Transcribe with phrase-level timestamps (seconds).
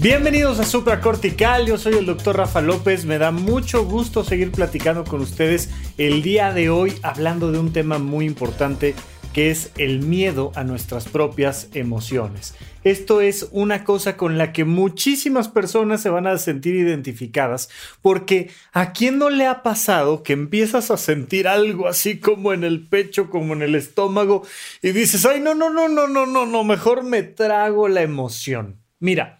[0.00, 5.02] Bienvenidos a Supracortical, yo soy el doctor Rafa López, me da mucho gusto seguir platicando
[5.02, 8.94] con ustedes el día de hoy hablando de un tema muy importante
[9.32, 12.54] que es el miedo a nuestras propias emociones.
[12.84, 17.68] Esto es una cosa con la que muchísimas personas se van a sentir identificadas,
[18.00, 22.62] porque ¿a quién no le ha pasado que empiezas a sentir algo así como en
[22.62, 24.46] el pecho, como en el estómago,
[24.80, 28.78] y dices, ay, no, no, no, no, no, no, no, mejor me trago la emoción?
[29.00, 29.37] Mira,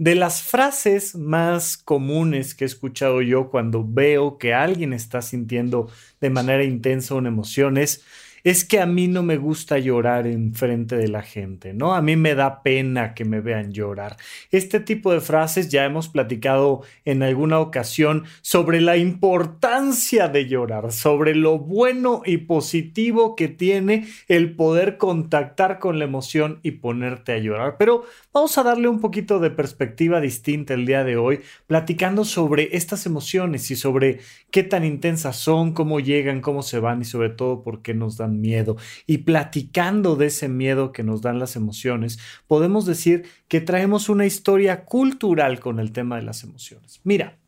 [0.00, 5.90] de las frases más comunes que he escuchado yo cuando veo que alguien está sintiendo
[6.22, 8.02] de manera intensa una emoción es,
[8.44, 11.94] es que a mí no me gusta llorar en frente de la gente, ¿no?
[11.94, 14.16] A mí me da pena que me vean llorar.
[14.50, 20.92] Este tipo de frases ya hemos platicado en alguna ocasión sobre la importancia de llorar,
[20.92, 27.32] sobre lo bueno y positivo que tiene el poder contactar con la emoción y ponerte
[27.32, 27.76] a llorar.
[27.78, 32.76] Pero vamos a darle un poquito de perspectiva distinta el día de hoy, platicando sobre
[32.76, 37.30] estas emociones y sobre qué tan intensas son, cómo llegan, cómo se van y sobre
[37.30, 38.76] todo por qué nos dan miedo.
[39.06, 44.26] Y platicando de ese miedo que nos dan las emociones, podemos decir que traemos una
[44.26, 47.00] historia cultural con el tema de las emociones.
[47.04, 47.38] Mira,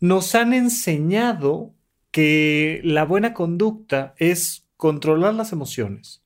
[0.00, 1.74] nos han enseñado
[2.10, 6.22] que la buena conducta es controlar las emociones.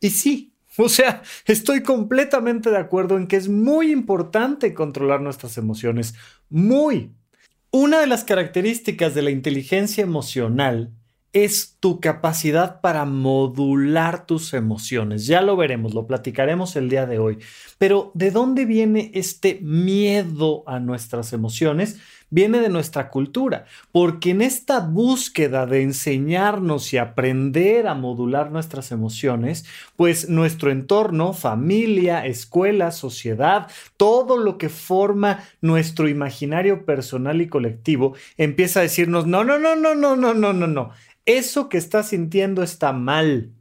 [0.00, 5.58] Y sí, o sea, estoy completamente de acuerdo en que es muy importante controlar nuestras
[5.58, 6.14] emociones.
[6.48, 7.12] Muy.
[7.70, 10.92] Una de las características de la inteligencia emocional
[11.34, 15.26] es tu capacidad para modular tus emociones.
[15.26, 17.38] Ya lo veremos, lo platicaremos el día de hoy.
[17.76, 21.98] Pero ¿de dónde viene este miedo a nuestras emociones?
[22.30, 28.90] Viene de nuestra cultura, porque en esta búsqueda de enseñarnos y aprender a modular nuestras
[28.92, 29.66] emociones,
[29.96, 38.14] pues nuestro entorno, familia, escuela, sociedad, todo lo que forma nuestro imaginario personal y colectivo,
[38.36, 40.90] empieza a decirnos, no, no, no, no, no, no, no, no, no
[41.26, 43.52] eso que estás sintiendo está mal.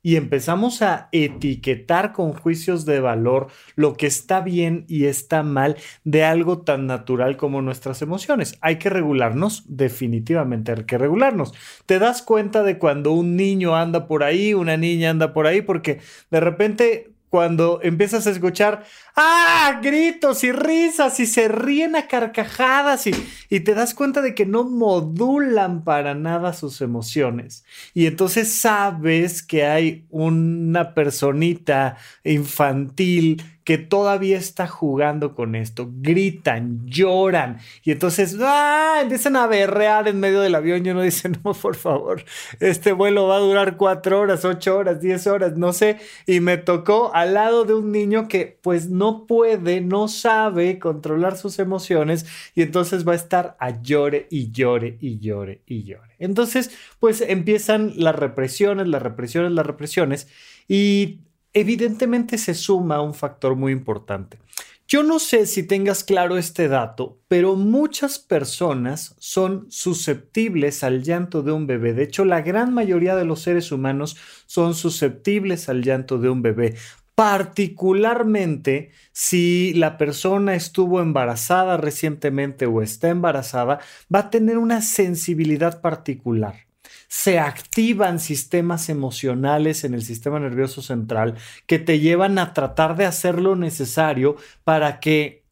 [0.00, 5.76] Y empezamos a etiquetar con juicios de valor lo que está bien y está mal
[6.04, 8.56] de algo tan natural como nuestras emociones.
[8.60, 11.52] Hay que regularnos, definitivamente hay que regularnos.
[11.84, 15.62] Te das cuenta de cuando un niño anda por ahí, una niña anda por ahí,
[15.62, 16.00] porque
[16.30, 18.84] de repente cuando empiezas a escuchar,
[19.14, 19.80] ¡ah!
[19.82, 23.12] gritos y risas y se ríen a carcajadas y,
[23.50, 27.64] y, te das cuenta de que no modulan para nada sus emociones.
[27.94, 35.90] Y entonces sabes que hay una personita infantil que todavía está jugando con esto.
[36.00, 39.00] Gritan, lloran y entonces ¡ah!
[39.02, 42.24] empiezan a berrear en medio del avión y uno dice, no, por favor,
[42.60, 45.98] este vuelo va a durar cuatro horas, ocho horas, diez horas, no sé.
[46.26, 51.36] Y me tocó al lado de un niño que pues no puede, no sabe controlar
[51.36, 52.24] sus emociones
[52.54, 56.14] y entonces va a estar a llore y llore y llore y llore.
[56.18, 60.26] Entonces pues empiezan las represiones, las represiones, las represiones
[60.68, 61.18] y
[61.60, 64.38] evidentemente se suma un factor muy importante.
[64.86, 71.42] Yo no sé si tengas claro este dato, pero muchas personas son susceptibles al llanto
[71.42, 71.92] de un bebé.
[71.92, 74.16] De hecho, la gran mayoría de los seres humanos
[74.46, 76.74] son susceptibles al llanto de un bebé,
[77.14, 83.80] particularmente si la persona estuvo embarazada recientemente o está embarazada,
[84.14, 86.67] va a tener una sensibilidad particular
[87.08, 91.34] se activan sistemas emocionales en el sistema nervioso central
[91.66, 95.42] que te llevan a tratar de hacer lo necesario para que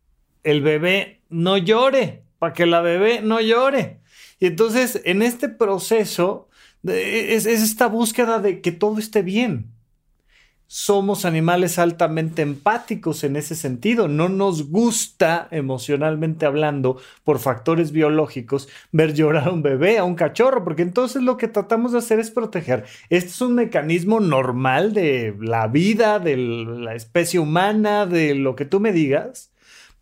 [0.43, 4.01] el bebé no llore, para que la bebé no llore.
[4.39, 6.49] Y entonces en este proceso
[6.85, 9.76] es, es esta búsqueda de que todo esté bien
[10.67, 14.09] somos animales altamente empáticos en ese sentido.
[14.09, 20.15] No nos gusta, emocionalmente hablando, por factores biológicos, ver llorar a un bebé, a un
[20.15, 22.85] cachorro, porque entonces lo que tratamos de hacer es proteger.
[23.11, 28.65] Este es un mecanismo normal de la vida, de la especie humana, de lo que
[28.65, 29.51] tú me digas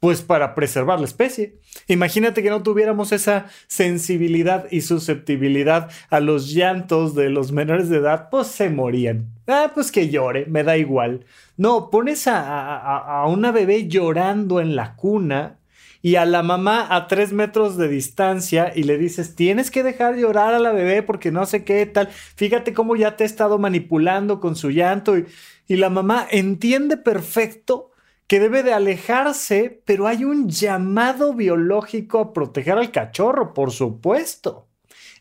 [0.05, 1.55] Pues para preservar la especie.
[1.89, 7.97] Imagínate que no tuviéramos esa sensibilidad y susceptibilidad a los llantos de los menores de
[7.97, 9.31] edad, pues se morían.
[9.47, 11.25] Ah, pues que llore, me da igual.
[11.57, 15.57] No, pones a, una bebé llorando en la cuna
[16.03, 20.17] y a la mamá a tres metros de distancia y le dices, tienes que dejar
[20.17, 23.57] llorar a la bebé porque no sé qué tal, fíjate cómo ya te he estado
[23.57, 27.94] manipulando con su llanto y la mamá entiende perfecto
[28.27, 34.69] que debe de alejarse, pero hay un llamado biológico a proteger al cachorro, por supuesto.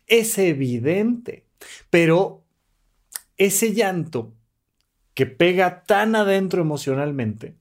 [0.08, 1.46] Es evidente,
[1.90, 2.44] pero
[3.38, 4.34] ese llanto
[5.14, 7.56] que pega tan adentro emocionalmente,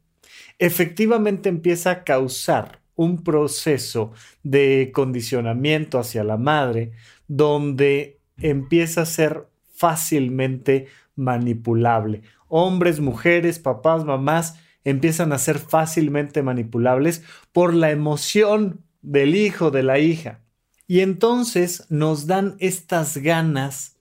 [0.58, 4.12] efectivamente empieza a causar un proceso
[4.42, 6.92] de condicionamiento hacia la madre
[7.26, 10.86] donde empieza a ser fácilmente
[11.16, 12.22] manipulable.
[12.48, 19.82] Hombres, mujeres, papás, mamás empiezan a ser fácilmente manipulables por la emoción del hijo, de
[19.82, 20.40] la hija.
[20.86, 23.96] Y entonces nos dan estas ganas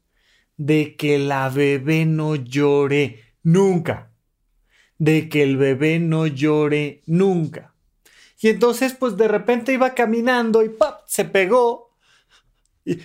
[0.57, 4.11] de que la bebé no llore nunca.
[4.97, 7.73] De que el bebé no llore nunca.
[8.41, 11.01] Y entonces, pues de repente iba caminando y ¡pap!
[11.07, 11.95] se pegó.
[12.83, 12.97] Y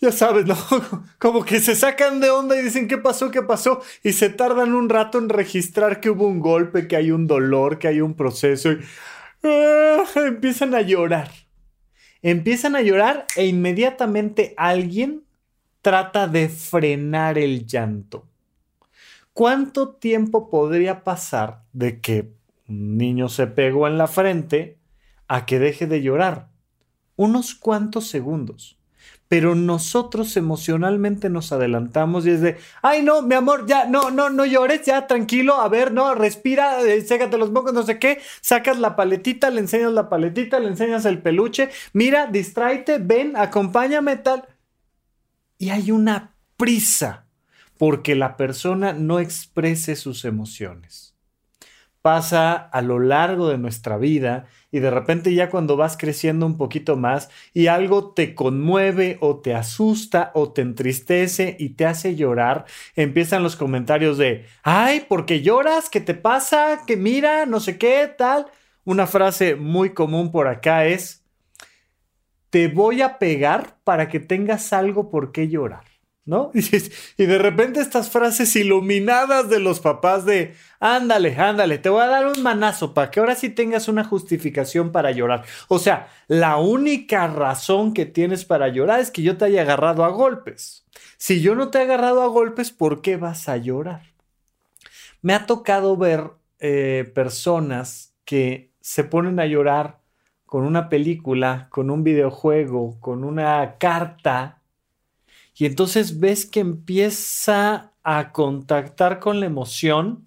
[0.00, 0.56] ya sabes, ¿no?
[1.18, 3.30] Como que se sacan de onda y dicen, ¿qué pasó?
[3.30, 3.80] ¿Qué pasó?
[4.02, 7.78] Y se tardan un rato en registrar que hubo un golpe, que hay un dolor,
[7.78, 8.72] que hay un proceso.
[8.72, 8.78] Y
[9.44, 10.04] ¡ah!
[10.16, 11.30] empiezan a llorar.
[12.22, 15.24] Empiezan a llorar e inmediatamente alguien
[15.82, 18.26] trata de frenar el llanto.
[19.32, 22.32] ¿Cuánto tiempo podría pasar de que
[22.68, 24.78] un niño se pegó en la frente
[25.26, 26.50] a que deje de llorar.
[27.16, 28.77] Unos cuantos segundos.
[29.28, 34.30] Pero nosotros emocionalmente nos adelantamos y es de, ay no, mi amor, ya, no, no,
[34.30, 38.20] no llores, ya, tranquilo, a ver, no, respira, eh, ségate los mocos, no sé qué,
[38.40, 44.16] sacas la paletita, le enseñas la paletita, le enseñas el peluche, mira, distráete, ven, acompáñame,
[44.16, 44.46] tal.
[45.58, 47.26] Y hay una prisa
[47.76, 51.08] porque la persona no exprese sus emociones
[52.02, 56.56] pasa a lo largo de nuestra vida y de repente ya cuando vas creciendo un
[56.56, 62.16] poquito más y algo te conmueve o te asusta o te entristece y te hace
[62.16, 65.88] llorar, empiezan los comentarios de, ay, ¿por qué lloras?
[65.88, 66.82] ¿Qué te pasa?
[66.86, 67.46] ¿Qué mira?
[67.46, 68.46] No sé qué, tal.
[68.84, 71.24] Una frase muy común por acá es,
[72.50, 75.87] te voy a pegar para que tengas algo por qué llorar.
[76.28, 76.52] ¿No?
[77.16, 82.08] Y, de repente estas frases iluminadas de los papás de, ándale, ándale, te voy a
[82.08, 85.44] dar un manazo para que ahora sí tengas una justificación para llorar.
[85.68, 90.04] O sea, la única razón que tienes para llorar es que yo te haya agarrado
[90.04, 90.84] a golpes.
[91.16, 94.02] Si yo no te he agarrado a golpes, ¿por qué vas a llorar?
[95.22, 100.00] Me ha tocado ver eh, personas que se ponen a llorar
[100.44, 104.57] con una película, con un videojuego, con una carta
[105.58, 110.26] y entonces ves que empieza a contactar con la emoción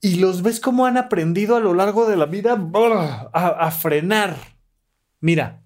[0.00, 2.56] y los ves como han aprendido a lo largo de la vida
[3.32, 4.36] a, a frenar.
[5.18, 5.64] Mira,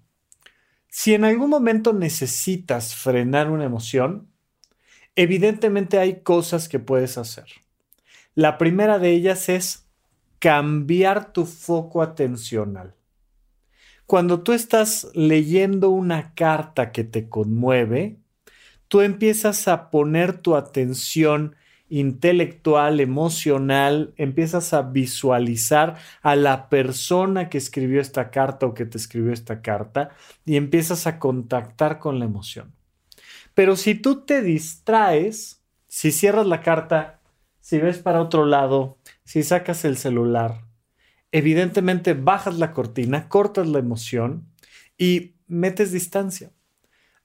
[0.87, 4.27] si en algún momento necesitas frenar una emoción,
[5.15, 7.45] evidentemente hay cosas que puedes hacer.
[8.33, 9.87] La primera de ellas es
[10.39, 12.95] cambiar tu foco atencional.
[14.11, 18.17] Cuando tú estás leyendo una carta que te conmueve,
[18.89, 21.55] tú empiezas a poner tu atención
[21.87, 28.97] intelectual, emocional, empiezas a visualizar a la persona que escribió esta carta o que te
[28.97, 30.09] escribió esta carta
[30.43, 32.73] y empiezas a contactar con la emoción.
[33.53, 37.21] Pero si tú te distraes, si cierras la carta,
[37.61, 40.65] si ves para otro lado, si sacas el celular,
[41.31, 44.47] evidentemente bajas la cortina, cortas la emoción
[44.97, 46.51] y metes distancia.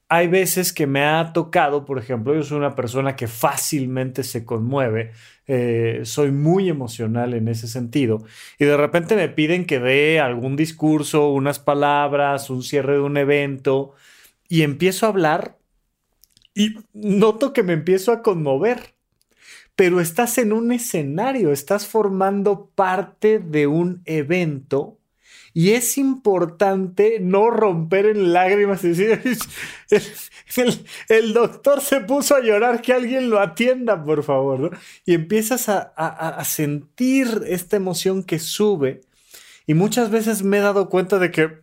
[0.09, 4.45] Hay veces que me ha tocado, por ejemplo, yo soy una persona que fácilmente se
[4.45, 5.11] conmueve,
[5.49, 8.25] eh, soy muy emocional en ese sentido,
[8.59, 13.17] y de repente me piden que dé algún discurso, unas palabras, un cierre de un
[13.17, 13.95] evento,
[14.49, 15.59] y empiezo a hablar
[16.55, 18.96] y noto que me empiezo a conmover
[19.77, 24.99] pero estás en un escenario, estás formando parte de un evento
[25.57, 29.39] y es importante no romper en lágrimas y decir,
[31.09, 34.77] el, doctor se puso a llorar, que alguien lo atienda, por favor.
[35.07, 39.01] Y empiezas a, sentir esta emoción que sube.
[39.67, 41.63] Y muchas veces me he dado cuenta de que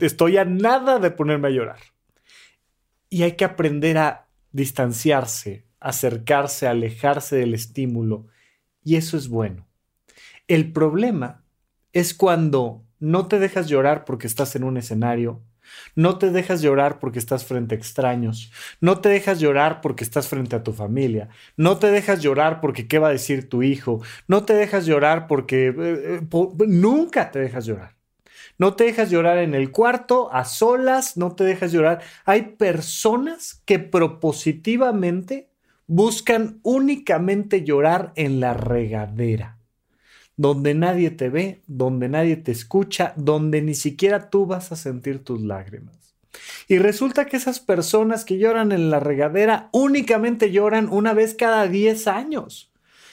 [0.00, 1.78] estoy a nada de ponerme a llorar.
[3.10, 8.26] Y hay que aprender a distanciarse, acercarse, alejarse del estímulo,
[8.84, 9.66] y eso es bueno.
[10.48, 11.44] El problema
[11.92, 15.42] es cuando no te dejas llorar porque estás en un escenario,
[15.94, 18.50] no te dejas llorar porque estás frente a extraños.
[18.80, 21.28] No te dejas llorar porque estás frente a tu familia.
[21.56, 24.00] No te dejas llorar porque qué va a decir tu hijo.
[24.28, 27.96] No te dejas llorar porque eh, eh, nunca te dejas llorar.
[28.58, 32.02] No te dejas llorar en el cuarto, a solas, no te dejas llorar.
[32.26, 35.49] Hay personas que propositivamente
[35.90, 39.58] buscan únicamente llorar en la regadera
[40.36, 45.22] donde nadie te ve, donde nadie te escucha, donde ni siquiera tú vas a sentir
[45.22, 46.14] tus lágrimas.
[46.66, 51.66] Y resulta que esas personas que lloran en la regadera únicamente lloran una vez cada
[51.66, 52.72] 10 años.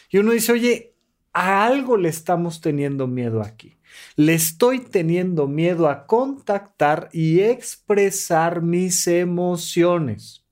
[0.10, 0.93] Y uno dice, oye,
[1.34, 3.75] a algo le estamos teniendo miedo aquí.
[4.15, 10.47] Le estoy teniendo miedo a contactar y expresar mis emociones.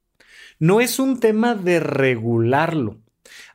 [0.59, 2.97] No es un tema de regularlo.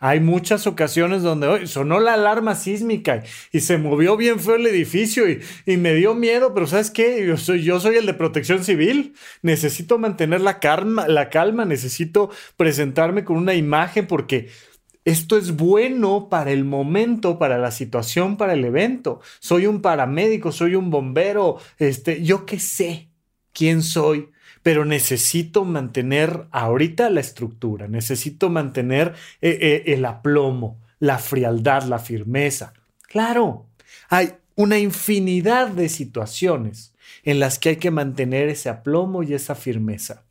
[0.01, 5.25] Hay muchas ocasiones donde sonó la alarma sísmica y, se movió bien feo el edificio
[5.29, 5.41] y,
[5.77, 7.27] me dio miedo, pero ¿sabes qué?
[7.27, 9.15] Yo soy, yo soy el de protección civil.
[9.43, 14.49] Necesito mantener la calma, la calma, necesito presentarme con una imagen porque
[15.05, 19.21] esto es bueno para el momento, para la situación, para el evento.
[19.39, 23.11] Soy un paramédico, soy un bombero, este, yo qué sé
[23.53, 24.31] quién soy
[24.63, 31.99] pero necesito mantener ahorita la estructura, necesito mantener eh, eh, el aplomo, la frialdad, la
[31.99, 32.75] firmeza.
[33.03, 33.67] Claro,
[34.09, 39.55] hay una infinidad de situaciones en las que hay que mantener ese aplomo y esa
[39.55, 40.25] firmeza.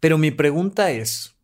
[0.00, 1.34] Pero mi pregunta es,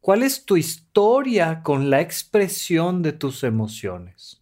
[0.00, 4.40] ¿cuál es tu historia con la expresión de tus emociones?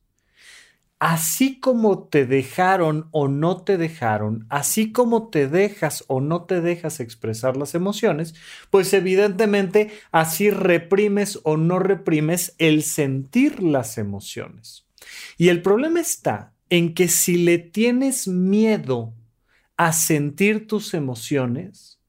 [1.06, 6.60] Así como te dejaron o no te dejaron, así como te dejas o no te
[6.60, 8.34] dejas expresar las emociones,
[8.70, 14.84] pues evidentemente así reprimes o no reprimes el sentir las emociones.
[15.38, 19.14] Y el problema está en que si le tienes miedo
[19.76, 22.00] a sentir tus emociones,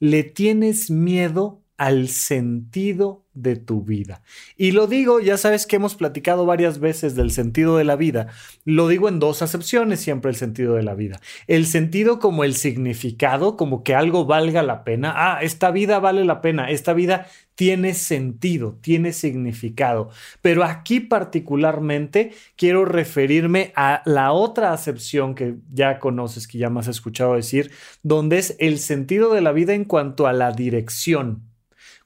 [0.00, 4.20] le tienes miedo al sentido de tu vida.
[4.58, 8.26] Y lo digo, ya sabes que hemos platicado varias veces del sentido de la vida.
[8.66, 11.22] Lo digo en dos acepciones siempre el sentido de la vida.
[11.46, 15.14] El sentido como el significado, como que algo valga la pena.
[15.16, 20.10] Ah, esta vida vale la pena, esta vida tiene sentido, tiene significado.
[20.42, 26.80] Pero aquí particularmente quiero referirme a la otra acepción que ya conoces, que ya me
[26.80, 27.70] has escuchado decir,
[28.02, 31.49] donde es el sentido de la vida en cuanto a la dirección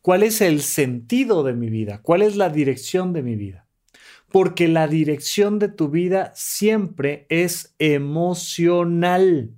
[0.05, 2.03] ¿Cuál es el sentido de mi vida?
[2.03, 3.67] ¿Cuál es la dirección de mi vida?
[4.31, 9.53] Porque la dirección de tu vida siempre es emocional.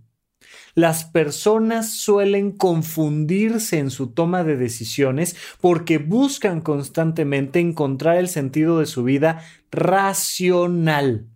[0.76, 8.78] Las personas suelen confundirse en su toma de decisiones porque buscan constantemente encontrar el sentido
[8.78, 11.26] de su vida racional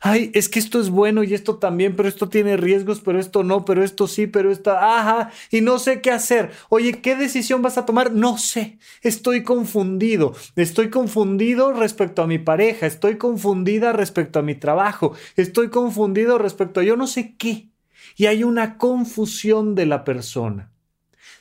[0.00, 3.42] ay, es que esto es bueno y esto también, pero esto tiene riesgos, pero esto
[3.44, 6.50] no, pero esto sí, pero esto, ajá, y no sé qué hacer.
[6.70, 8.12] Oye, ¿qué decisión vas a tomar?
[8.12, 14.54] No sé, estoy confundido, estoy confundido respecto a mi pareja, estoy confundida respecto a mi
[14.54, 17.68] trabajo, estoy confundido respecto a yo no sé qué.
[18.16, 20.72] Y hay una confusión de la persona.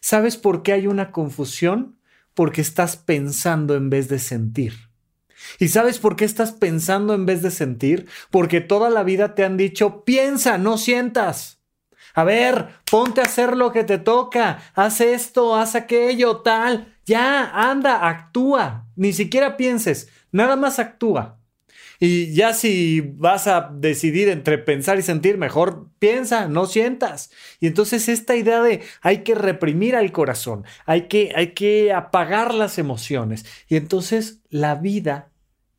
[0.01, 1.97] ¿Sabes por qué hay una confusión?
[2.33, 4.88] Porque estás pensando en vez de sentir.
[5.59, 8.07] ¿Y sabes por qué estás pensando en vez de sentir?
[8.31, 11.61] Porque toda la vida te han dicho, piensa, no sientas.
[12.13, 16.95] A ver, ponte a hacer lo que te toca, haz esto, haz aquello, tal.
[17.05, 18.87] Ya, anda, actúa.
[18.95, 21.38] Ni siquiera pienses, nada más actúa.
[21.99, 27.29] Y ya si vas a decidir entre pensar y sentir, mejor piensa, no sientas.
[27.59, 32.53] Y entonces esta idea de hay que reprimir al corazón, hay que, hay que apagar
[32.53, 33.45] las emociones.
[33.67, 35.31] Y entonces la vida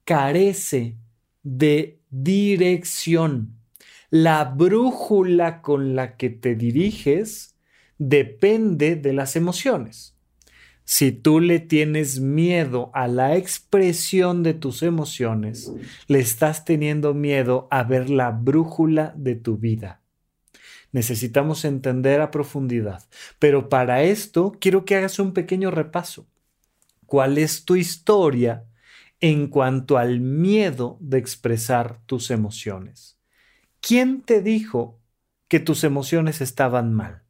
[0.05, 0.97] carece
[1.43, 3.57] de dirección.
[4.11, 7.57] La brújula con la que te diriges
[7.97, 10.17] depende de las emociones.
[10.85, 15.73] Si tú le tienes miedo a la expresión de tus emociones,
[16.09, 20.01] le estás teniendo miedo a ver la brújula de tu vida.
[20.93, 23.05] Necesitamos entender a profundidad,
[23.39, 26.27] pero para esto quiero que hagas un pequeño repaso.
[27.07, 28.65] ¿Cuál es tu historia
[29.21, 33.19] en cuanto al miedo de expresar tus emociones.
[33.81, 34.99] ¿Quién te dijo
[35.49, 37.23] que tus emociones estaban mal?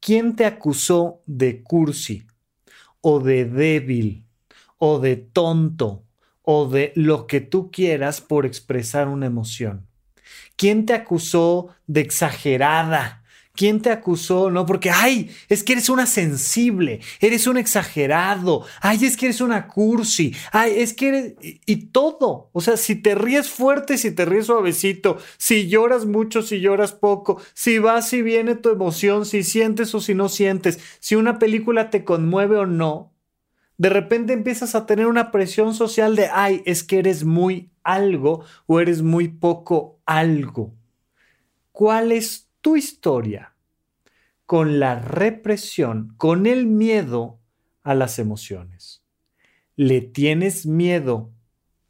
[0.00, 2.26] ¿Quién te acusó de cursi
[3.08, 4.26] o de débil
[4.78, 6.02] o de tonto
[6.42, 9.86] o de lo que tú quieras por expresar una emoción?
[10.56, 13.22] ¿Quién te acusó de exagerada,
[13.56, 14.66] quién te acusó, ¿no?
[14.66, 19.66] Porque, ay, es que eres una sensible, eres un exagerado, ay, es que eres una
[19.66, 21.34] cursi, ay, es que eres...
[21.40, 26.42] Y, todo, o sea, si te ríes fuerte, si te ríes suavecito, si lloras mucho,
[26.42, 30.78] si lloras poco, si vas y viene tu emoción, si sientes o si no sientes,
[31.00, 33.12] si una película te conmueve o no,
[33.78, 38.44] de repente empiezas a tener una presión social de, ay, es que eres muy algo
[38.66, 40.74] o eres muy poco algo.
[41.72, 43.54] ¿Cuál es tu historia
[44.44, 47.38] con la represión, con el miedo
[47.84, 49.04] a las emociones?
[49.76, 51.30] ¿Le tienes miedo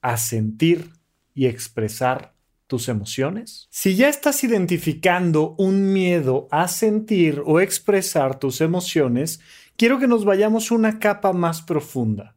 [0.03, 0.91] a sentir
[1.33, 2.35] y expresar
[2.67, 3.69] tus emociones?
[3.71, 9.41] Si ya estás identificando un miedo a sentir o expresar tus emociones,
[9.79, 12.37] quiero que nos vayamos una capa más profunda.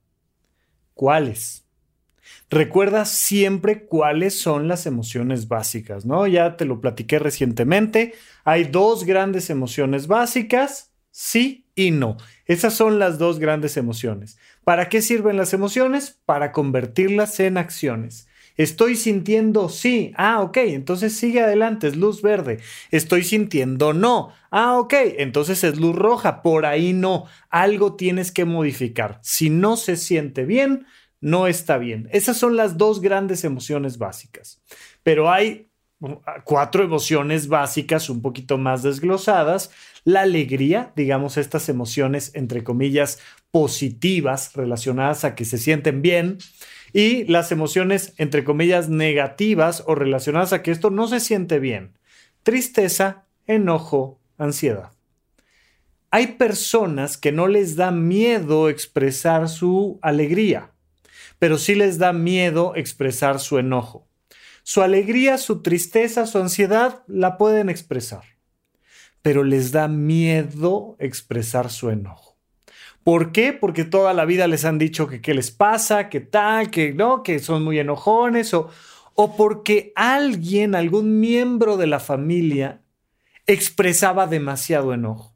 [0.94, 1.66] ¿Cuáles?
[2.50, 6.26] Recuerda siempre cuáles son las emociones básicas, ¿no?
[6.26, 8.16] Ya te lo platiqué recientemente.
[8.44, 12.18] Hay dos grandes emociones básicas, sí y no.
[12.46, 14.40] Esas son las dos grandes emociones.
[14.64, 16.20] ¿Para qué sirven las emociones?
[16.26, 18.28] Para convertirlas en acciones.
[18.60, 20.12] Estoy sintiendo sí.
[20.18, 20.58] Ah, ok.
[20.58, 21.88] Entonces sigue adelante.
[21.88, 22.60] Es luz verde.
[22.92, 24.34] Estoy sintiendo no.
[24.52, 24.94] Ah, ok.
[25.18, 26.42] Entonces es luz roja.
[26.42, 27.26] Por ahí no.
[27.50, 29.20] Algo tienes que modificar.
[29.22, 30.86] Si no se siente bien,
[31.22, 32.08] no está bien.
[32.12, 34.62] Esas son las dos grandes emociones básicas.
[35.04, 35.70] Pero hay
[36.44, 39.72] cuatro emociones básicas un poquito más desglosadas.
[40.06, 43.20] La alegría, digamos, estas emociones entre comillas
[43.52, 46.38] positivas relacionadas a que se sienten bien
[46.94, 51.98] y las emociones, entre comillas, negativas o relacionadas a que esto no se siente bien.
[52.44, 54.92] Tristeza, enojo, ansiedad.
[56.12, 60.72] Hay personas que no les da miedo expresar su alegría,
[61.40, 64.08] pero sí les da miedo expresar su enojo.
[64.64, 68.24] Su alegría, su tristeza, su ansiedad la pueden expresar,
[69.22, 72.38] pero les da miedo expresar su enojo.
[73.04, 73.54] ¿Por qué?
[73.54, 77.24] Porque toda la vida les han dicho que qué les pasa, que tal, que no,
[77.24, 78.70] que son muy enojones o,
[79.16, 82.82] o porque alguien, algún miembro de la familia
[83.48, 85.34] expresaba demasiado enojo.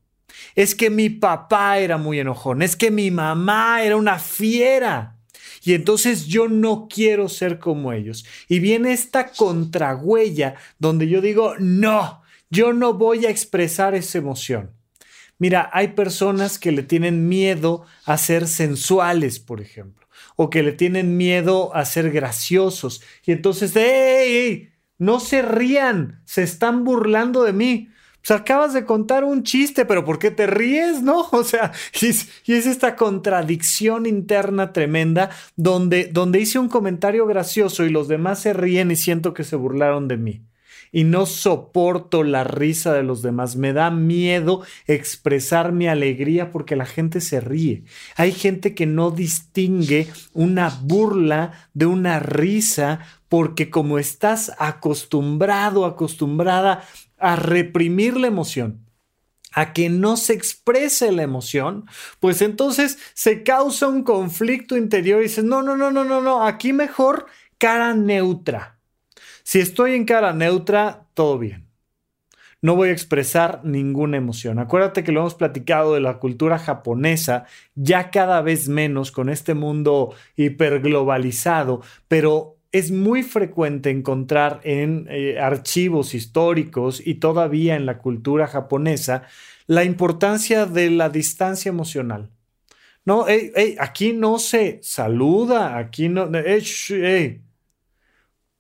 [0.56, 5.13] Es que mi papá era muy enojón, es que mi mamá era una fiera.
[5.64, 8.26] Y entonces yo no quiero ser como ellos.
[8.48, 14.72] Y viene esta contrahuella donde yo digo, no, yo no voy a expresar esa emoción.
[15.40, 20.74] Mira, hay personas que le tienen miedo a ser sensuales, por ejemplo, o que le
[20.74, 23.02] tienen miedo a ser graciosos.
[23.26, 24.70] Y entonces, ¡ey!
[24.98, 27.90] No se rían, se están burlando de mí.
[28.30, 31.02] Acabas de contar un chiste, pero ¿por qué te ríes?
[31.02, 31.28] ¿No?
[31.34, 37.90] O sea, y es, esta contradicción interna tremenda donde, donde hice un comentario gracioso y
[37.90, 40.42] los demás se ríen y siento que se burlaron de mí
[40.94, 43.58] y no soporto la risa de los demás.
[43.58, 47.84] Me da miedo expresar mi alegría porque la gente se ríe.
[48.16, 56.84] Hay gente que no distingue una burla de una risa porque como estás acostumbrado, acostumbrada
[57.24, 58.86] a reprimir la emoción,
[59.54, 61.86] a que no se exprese la emoción,
[62.20, 66.46] pues entonces se causa un conflicto interior y dices, no, no, no, no, no, no,
[66.46, 68.78] aquí mejor cara neutra.
[69.44, 71.70] Si estoy en cara neutra, todo bien.
[72.62, 74.60] No voy a expresar ninguna emoción.
[74.60, 79.54] Acuérdate que lo hemos platicado de la cultura japonesa, ya cada vez menos con este
[79.54, 88.00] mundo hiperglobalizado, pero es muy frecuente encontrar en eh, archivos históricos y todavía en la
[88.00, 89.24] cultura japonesa
[89.68, 92.32] la importancia de la distancia emocional.
[93.06, 93.26] No,
[93.80, 96.30] aquí no se saluda, aquí no,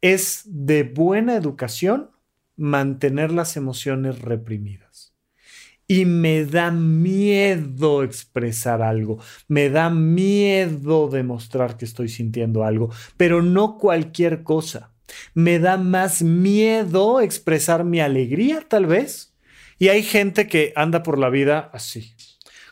[0.02, 2.12] es de buena educación
[2.56, 4.83] mantener las emociones reprimidas.
[5.94, 13.44] Y me da miedo expresar algo, me da miedo demostrar que estoy sintiendo algo, pero
[13.44, 14.92] no cualquier cosa.
[15.36, 19.36] Me da más miedo expresar mi alegría, tal vez.
[19.78, 22.16] Y hay gente que anda por la vida así,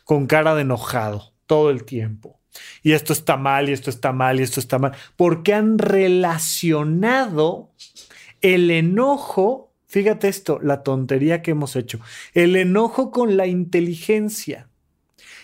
[0.04, 2.40] con cara de enojado todo el tiempo
[2.82, 7.72] y esto está mal, y esto está mal, y esto está mal, porque han relacionado
[8.42, 12.00] el enojo, fíjate esto, la tontería que hemos hecho,
[12.34, 14.70] el enojo con la inteligencia.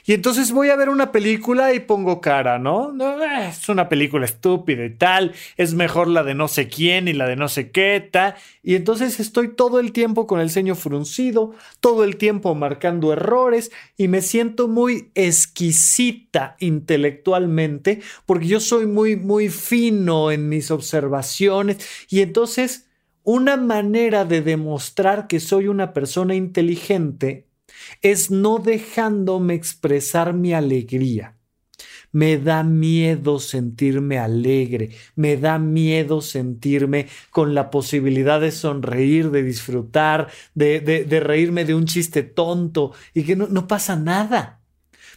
[0.05, 2.93] Y entonces voy a ver una película y pongo cara, ¿no?
[2.93, 7.13] no es una película estúpida y tal, es mejor la de no sé quién y
[7.13, 8.36] la de no sé qué, tal.
[8.63, 13.69] Y entonces estoy todo el tiempo con el ceño fruncido, todo el tiempo marcando errores
[13.97, 21.86] y me siento muy exquisita intelectualmente porque yo soy muy, muy fino en mis observaciones
[22.07, 22.87] y entonces
[23.28, 27.50] una manera de demostrar que soy una persona inteligente
[28.02, 31.36] es no dejándome expresar mi alegría.
[32.13, 39.44] Me da miedo sentirme alegre, me da miedo sentirme con la posibilidad de sonreír, de
[39.44, 44.62] disfrutar, de, reírme de un chiste tonto y que no, no pasa nada,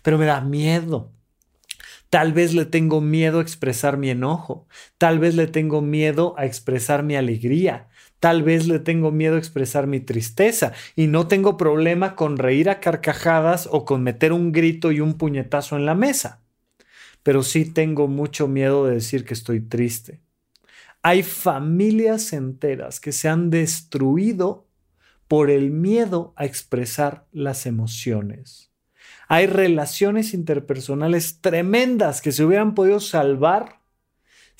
[0.02, 1.12] pero me da miedo.
[2.08, 4.66] Tal vez le tengo miedo a expresar mi enojo,
[4.98, 7.88] tal vez le tengo miedo a expresar mi alegría,
[8.20, 12.68] tal vez le tengo miedo a expresar mi tristeza y no tengo problema con reír
[12.68, 16.42] a carcajadas o con meter un grito y un puñetazo en la mesa.
[17.22, 20.20] Pero sí tengo mucho miedo de decir que estoy triste.
[21.02, 24.66] Hay familias enteras que se han destruido
[25.26, 28.70] por el miedo a expresar las emociones.
[29.28, 33.79] Hay relaciones interpersonales tremendas que se hubieran podido salvar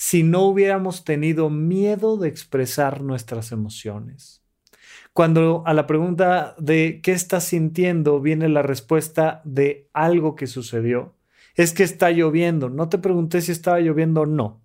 [0.02, 4.42] si no hubiéramos tenido miedo de expresar nuestras emociones.
[5.12, 11.16] Cuando a la pregunta de qué estás sintiendo viene la respuesta de algo que sucedió,
[11.54, 12.70] es que está lloviendo.
[12.70, 14.62] No te pregunté si estaba lloviendo o no.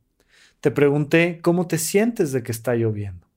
[0.62, 3.28] Te pregunté cómo te sientes de que está lloviendo.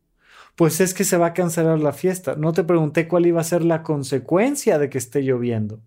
[0.55, 2.37] Pues es que se va a cancelar la fiesta.
[2.37, 5.81] No te pregunté cuál iba a ser la consecuencia de que esté lloviendo.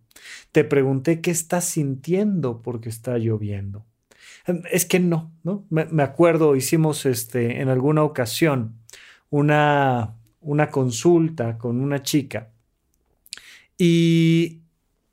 [0.52, 3.86] Te pregunté qué estás sintiendo porque está lloviendo.
[4.46, 5.66] Em, es que no, ¿no?
[5.70, 8.78] Me, acuerdo, hicimos este, en alguna ocasión
[9.30, 12.52] una, una consulta con una chica
[13.78, 14.62] y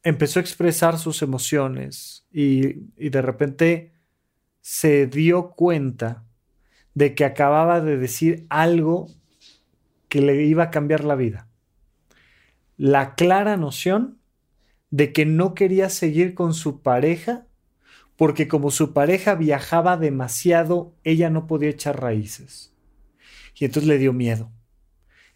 [0.03, 3.93] empezó a expresar sus emociones y, y de repente
[4.61, 6.25] se dio cuenta
[6.95, 9.09] de que acababa de decir algo
[10.09, 11.49] que le iba a cambiar la vida.
[12.77, 14.19] La clara noción
[14.91, 17.48] de que no quería seguir con su pareja
[18.19, 22.75] porque como su pareja viajaba demasiado, ella no podía echar raíces.
[23.55, 24.51] Y entonces le dio miedo.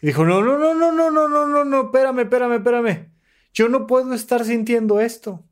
[0.00, 3.12] Y dijo, no, no, no, no, no, no, no, no, no, espérame, espérame, espérame.
[3.54, 5.44] Yo no puedo estar sintiendo esto.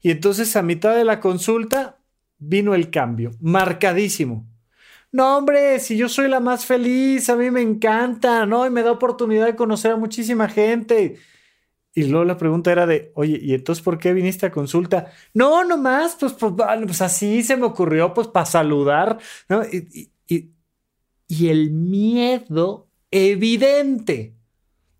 [0.00, 1.98] Y entonces a mitad de la consulta
[2.38, 4.46] vino el cambio, marcadísimo.
[5.12, 8.66] No, hombre, si yo soy la más feliz, a mí me encanta, ¿no?
[8.66, 11.18] Y me da oportunidad de conocer a muchísima gente.
[11.94, 15.10] Y luego la pregunta era de, oye, ¿y entonces por qué viniste a consulta?
[15.34, 19.62] No, nomás, pues, pues, pues así se me ocurrió, pues para saludar, ¿no?
[19.64, 20.12] Y,
[21.28, 24.34] y el miedo evidente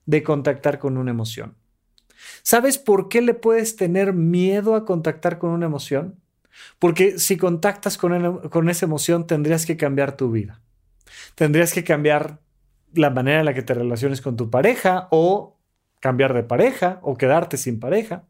[0.07, 1.57] de contactar con una emoción.
[2.42, 6.20] ¿Sabes por qué le puedes tener miedo a contactar con una emoción?
[6.79, 10.61] Porque si contactas con, con esa emoción tendrías que cambiar tu vida.
[11.35, 12.40] Tendrías que cambiar
[12.92, 15.58] la manera en la que te relaciones con tu pareja o
[16.00, 18.24] cambiar de pareja o quedarte sin pareja.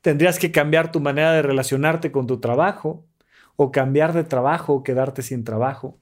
[0.00, 3.06] Tendrías que cambiar tu manera de relacionarte con tu trabajo
[3.56, 5.98] o cambiar de trabajo o quedarte sin trabajo.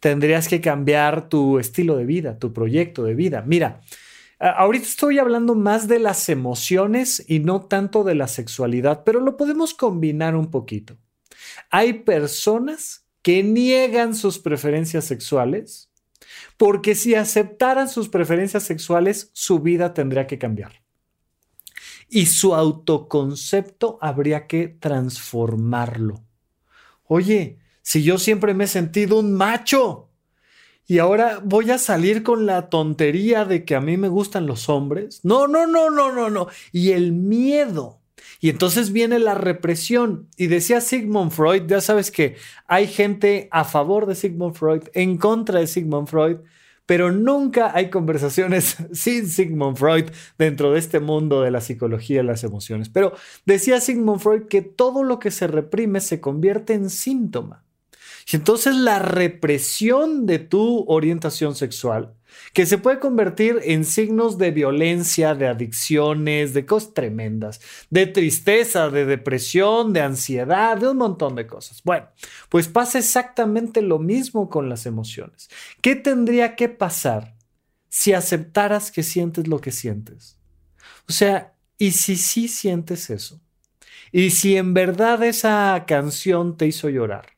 [0.00, 3.42] Tendrías que cambiar tu estilo de vida, tu proyecto de vida.
[3.46, 3.80] Mira,
[4.38, 9.36] ahorita estoy hablando más de las emociones y no tanto de la sexualidad, pero lo
[9.36, 10.96] podemos combinar un poquito.
[11.70, 15.87] Hay personas que niegan sus preferencias sexuales
[16.58, 20.82] porque si aceptaran sus preferencias sexuales, su vida tendría que cambiar.
[22.10, 26.24] Y su autoconcepto habría que transformarlo.
[27.04, 30.10] Oye, si yo siempre me he sentido un macho
[30.86, 34.68] y ahora voy a salir con la tontería de que a mí me gustan los
[34.68, 35.20] hombres.
[35.22, 36.48] No, no, no, no, no, no.
[36.72, 37.97] Y el miedo
[38.40, 40.28] y entonces viene la represión.
[40.36, 45.18] Y decía Sigmund Freud, ya sabes que hay gente a favor de Sigmund Freud, en
[45.18, 46.38] contra de Sigmund Freud,
[46.86, 50.06] pero nunca hay conversaciones sin Sigmund Freud
[50.38, 52.88] dentro de este mundo de la psicología y las emociones.
[52.88, 53.12] Pero
[53.44, 57.64] decía Sigmund Freud que todo lo que se reprime se convierte en síntoma.
[58.30, 62.14] Y entonces la represión de tu orientación sexual
[62.52, 68.90] que se puede convertir en signos de violencia, de adicciones, de cosas tremendas, de tristeza,
[68.90, 71.82] de depresión, de ansiedad, de un montón de cosas.
[71.84, 72.08] Bueno,
[72.48, 75.48] pues pasa exactamente lo mismo con las emociones.
[75.80, 77.36] ¿Qué tendría que pasar
[77.88, 80.38] si aceptaras que sientes lo que sientes?
[81.08, 83.40] O sea, ¿y si sí sientes eso?
[84.12, 87.37] ¿Y si en verdad esa canción te hizo llorar?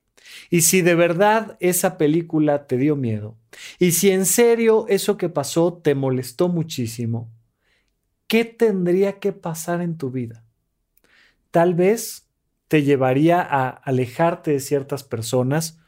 [0.51, 3.37] ¿Y si de verdad esa película te dio miedo?
[3.79, 7.31] Y si en serio eso que pasó te molestó muchísimo,
[8.27, 10.45] ¿qué tendría que pasar en tu vida?
[11.51, 12.29] Tal vez
[12.69, 15.81] te llevaría a alejarte de ciertas personas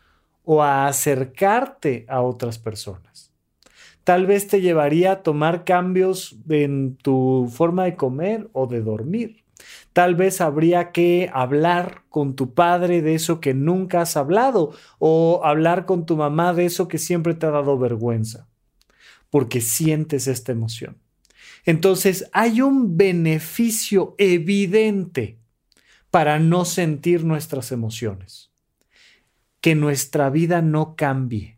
[0.44, 3.32] o a acercarte a otras personas.
[4.04, 9.41] Tal vez te llevaría a tomar cambios en tu forma de comer o de dormir.
[9.92, 15.42] Tal vez habría que hablar con tu padre de eso que nunca has hablado o
[15.44, 18.48] hablar con tu mamá de eso que siempre te ha dado vergüenza.
[19.30, 20.98] porque sientes esta emoción.
[21.64, 25.38] Entonces hay un beneficio evidente
[26.10, 28.50] para no sentir nuestras emociones.
[29.62, 31.56] Que nuestra vida no cambie,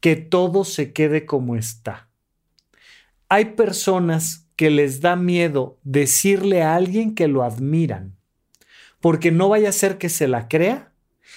[0.00, 2.10] que todo se quede como está.
[3.30, 8.16] Hay personas que les da miedo decirle a alguien que lo admiran,
[8.98, 10.92] porque no vaya a ser que se la crea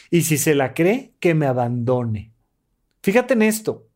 [0.09, 2.33] y si se la cree, que me abandone.
[3.03, 3.87] Fíjate en esto,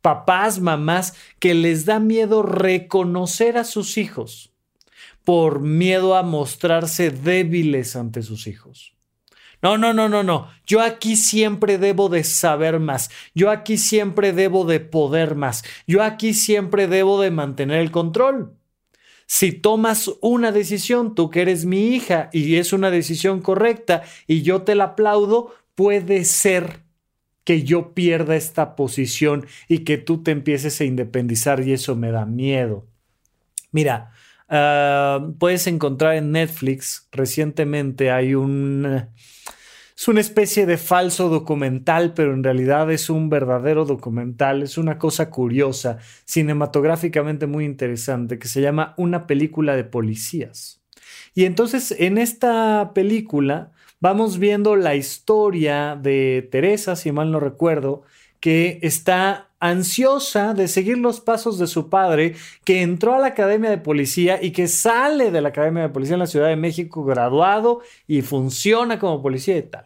[0.00, 4.54] papás, mamás, que les da miedo reconocer a sus hijos
[5.24, 8.94] por miedo a mostrarse débiles ante sus hijos.
[9.62, 10.46] No, no, no, no, no.
[10.64, 13.10] Yo aquí siempre debo de saber más.
[13.34, 15.64] Yo aquí siempre debo de poder más.
[15.88, 18.59] Yo aquí siempre debo de mantener el control.
[19.32, 24.42] Si tomas una decisión, tú que eres mi hija y es una decisión correcta y
[24.42, 26.80] yo te la aplaudo, puede ser
[27.44, 32.10] que yo pierda esta posición y que tú te empieces a independizar y eso me
[32.10, 32.88] da miedo.
[33.70, 34.10] Mira,
[34.48, 39.10] ah, puedes encontrar en Netflix recientemente hay un...
[40.00, 44.62] Es una especie de falso documental, pero en realidad es un verdadero documental.
[44.62, 50.80] Es una cosa curiosa, cinematográficamente muy interesante, que se llama Una película de policías.
[51.34, 58.00] Y entonces en esta película vamos viendo la historia de Teresa, si mal no recuerdo,
[58.40, 63.70] que está ansiosa de seguir los pasos de su padre, que entró a la Academia
[63.70, 67.04] de Policía y que sale de la Academia de Policía en la Ciudad de México
[67.04, 69.84] graduado y funciona como policía y tal.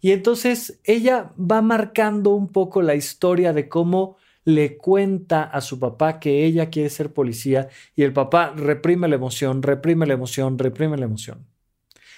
[0.00, 5.78] Y entonces ella va marcando un poco la historia de cómo le cuenta a su
[5.78, 10.58] papá que ella quiere ser policía y el papá reprime la emoción, reprime la emoción,
[10.58, 11.46] reprime la emoción.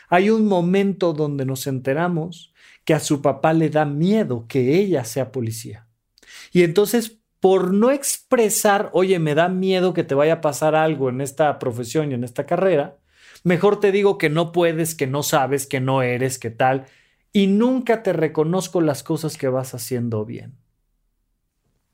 [0.08, 5.04] Hay un momento donde nos enteramos que a su papá le da miedo que ella
[5.04, 5.83] sea policía.
[6.52, 11.08] Y entonces, por no expresar, oye, me da miedo que te vaya a pasar algo
[11.08, 12.98] en esta profesión y en esta carrera,
[13.42, 16.86] mejor te digo que no puedes, que no sabes, que no eres, que tal,
[17.32, 20.54] y nunca te reconozco las cosas que vas haciendo bien.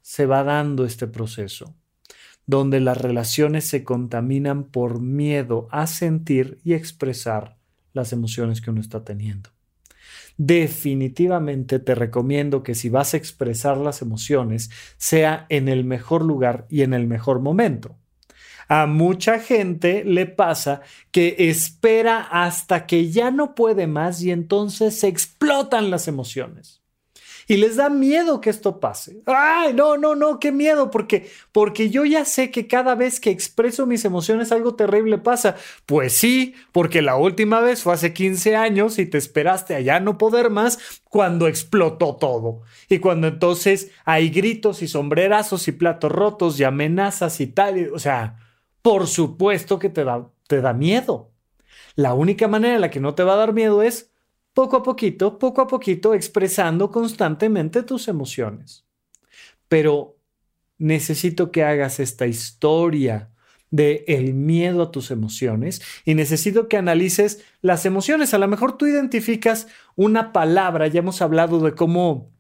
[0.03, 1.75] Se va dando este proceso
[2.51, 7.57] donde las relaciones se contaminan por miedo a sentir y expresar
[7.93, 9.51] las emociones que uno está teniendo.
[10.37, 16.67] Definitivamente te recomiendo que si vas a expresar las emociones, sea en el mejor lugar
[16.69, 17.97] y en el mejor momento.
[18.69, 24.99] A mucha gente le pasa que espera hasta que ya no puede más y entonces
[24.99, 26.80] se explotan las emociones
[27.51, 29.25] y les da miedo que esto pase.
[29.27, 33.31] Ay, no, no, no, qué miedo, porque porque yo ya sé que cada vez que
[33.31, 35.57] expreso mis emociones algo terrible pasa.
[35.85, 39.99] Pues sí, porque la última vez fue hace 15 años y te esperaste a ya
[39.99, 42.63] no poder más cuando explotó todo.
[42.89, 47.99] Y cuando entonces hay gritos y sombrerazos y platos rotos y amenazas y tal, o
[47.99, 48.37] sea,
[48.81, 51.33] por supuesto que te da te da miedo.
[51.97, 54.10] La única manera en la que no te va a dar miedo es
[54.55, 58.87] poco a poquito, poco a poquito, expresando constantemente tus emociones.
[59.69, 60.19] Pero
[60.79, 63.31] necesito que hagas esta historia
[63.71, 68.35] de el miedo a tus emociones y necesito que analices las emociones.
[68.35, 72.33] A lo mejor tú identificas una palabra, ya hemos hablado de cómo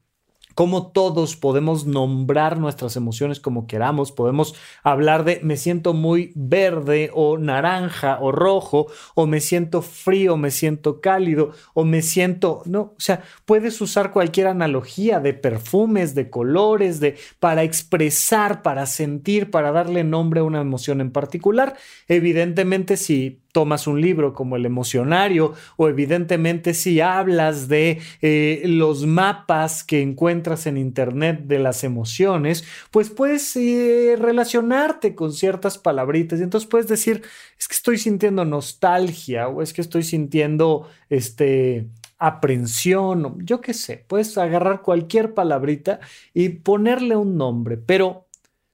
[0.54, 7.10] cómo todos podemos nombrar nuestras emociones como queramos, podemos hablar de me siento muy verde
[7.14, 12.80] o naranja o rojo o me siento frío, me siento cálido o me siento, no,
[12.80, 19.50] o sea, puedes usar cualquier analogía de perfumes, de colores, de para expresar, para sentir,
[19.50, 21.76] para darle nombre a una emoción en particular.
[22.08, 29.06] Evidentemente si tomas un libro como el emocionario o evidentemente si hablas de eh, los
[29.06, 36.40] mapas que encuentras en internet de las emociones, pues puedes eh, relacionarte con ciertas palabritas.
[36.40, 37.22] Y entonces puedes decir,
[37.58, 44.04] es que estoy sintiendo nostalgia o es que estoy sintiendo este aprensión, yo qué sé,
[44.06, 46.00] puedes agarrar cualquier palabrita
[46.34, 48.26] y ponerle un nombre, pero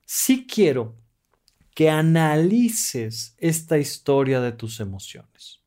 [0.04, 0.96] sí quiero
[1.76, 5.60] que analices esta historia de tus emociones.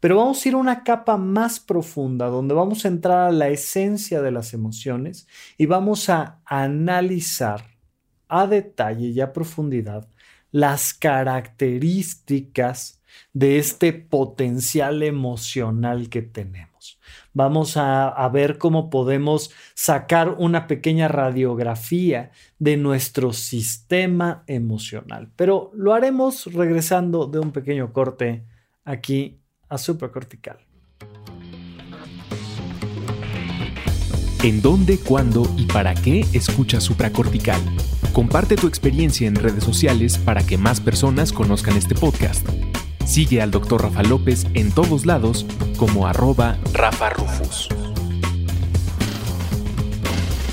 [0.00, 3.48] Pero vamos a ir a una capa más profunda donde vamos a entrar a la
[3.48, 7.66] esencia de las emociones y vamos a analizar
[8.28, 10.08] a detalle y a profundidad
[10.52, 13.02] las características
[13.34, 16.75] de este potencial emocional que tenemos.
[17.36, 25.92] Vamos a, ver cómo podemos sacar una pequeña radiografía de nuestro sistema emocional, pero lo
[25.92, 28.46] haremos regresando de un pequeño corte
[28.86, 30.60] aquí a supracortical.
[34.42, 37.60] ¿En dónde, cuándo y para qué escucha supracortical?
[38.14, 42.48] Comparte tu experiencia en redes sociales para que más personas conozcan este podcast.
[43.06, 43.82] Sigue al Dr.
[43.82, 45.46] Rafa López en todos lados
[45.78, 47.68] como arroba Rafa Rufus.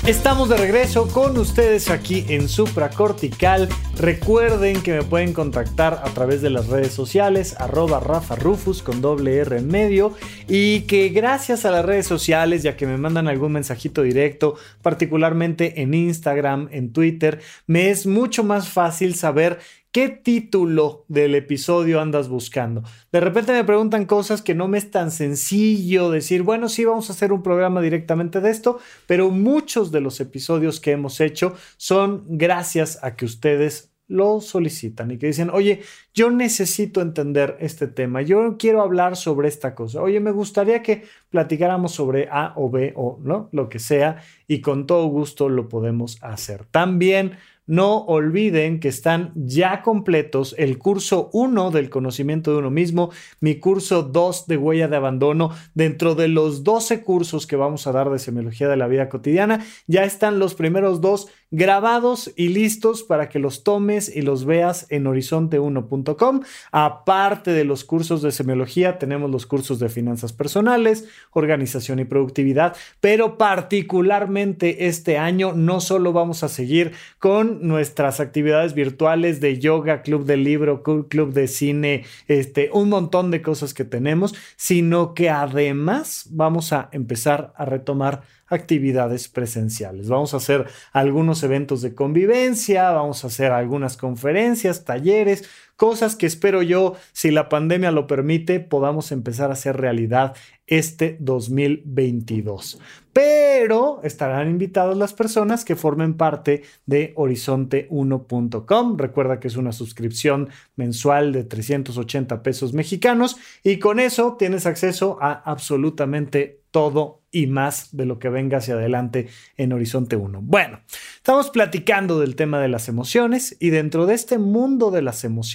[0.06, 3.68] Estamos de regreso con ustedes aquí en Supracortical.
[3.96, 9.00] Recuerden que me pueden contactar a través de las redes sociales, arroba Rafa Rufus con
[9.00, 10.12] doble R en medio.
[10.46, 15.80] Y que gracias a las redes sociales, ya que me mandan algún mensajito directo, particularmente
[15.80, 19.58] en Instagram, en Twitter, me es mucho más fácil saber
[19.94, 22.82] ¿Qué título del episodio andas buscando?
[23.12, 27.08] De repente me preguntan cosas que no me es tan sencillo decir, bueno, sí, vamos
[27.08, 31.54] a hacer un programa directamente de esto, pero muchos de los episodios que hemos hecho
[31.76, 37.86] son gracias a que ustedes lo solicitan y que dicen, oye, yo necesito entender este
[37.86, 42.68] tema, yo quiero hablar sobre esta cosa, oye, me gustaría que platicáramos sobre A o
[42.68, 46.66] B o no, lo que sea, y con todo gusto lo podemos hacer.
[46.66, 53.10] También no olviden que están ya completos el curso 1 del conocimiento de uno mismo,
[53.40, 55.50] mi curso 2 de huella de abandono.
[55.74, 59.64] Dentro de los 12 cursos que vamos a dar de semiología de la vida cotidiana,
[59.86, 64.86] ya están los primeros dos grabados y listos para que los tomes y los veas
[64.90, 66.40] en horizonte1.com.
[66.72, 72.76] Aparte de los cursos de semiología, tenemos los cursos de finanzas personales, organización y productividad,
[73.00, 80.02] pero particularmente este año no solo vamos a seguir con nuestras actividades virtuales de yoga,
[80.02, 85.30] club de libro, club de cine, este, un montón de cosas que tenemos, sino que
[85.30, 90.08] además vamos a empezar a retomar actividades presenciales.
[90.08, 95.44] Vamos a hacer algunos eventos de convivencia, vamos a hacer algunas conferencias, talleres,
[95.76, 100.34] cosas que espero yo, si la pandemia lo permite, podamos empezar a hacer realidad
[100.66, 102.80] este 2022.
[103.12, 108.96] Pero estarán invitadas las personas que formen parte de horizonte1.com.
[108.98, 115.18] Recuerda que es una suscripción mensual de 380 pesos mexicanos y con eso tienes acceso
[115.20, 120.40] a absolutamente todo y más de lo que venga hacia adelante en Horizonte 1.
[120.42, 120.80] Bueno,
[121.14, 125.54] estamos platicando del tema de las emociones y dentro de este mundo de las emociones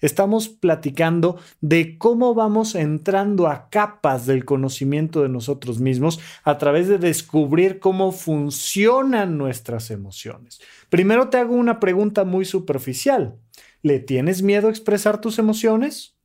[0.00, 6.88] estamos platicando de cómo vamos entrando a capas del conocimiento de nosotros mismos a través
[6.88, 10.60] de descubrir cómo funcionan nuestras emociones.
[10.88, 13.36] Primero te hago una pregunta muy superficial.
[13.82, 16.16] ¿Le tienes miedo a expresar tus emociones?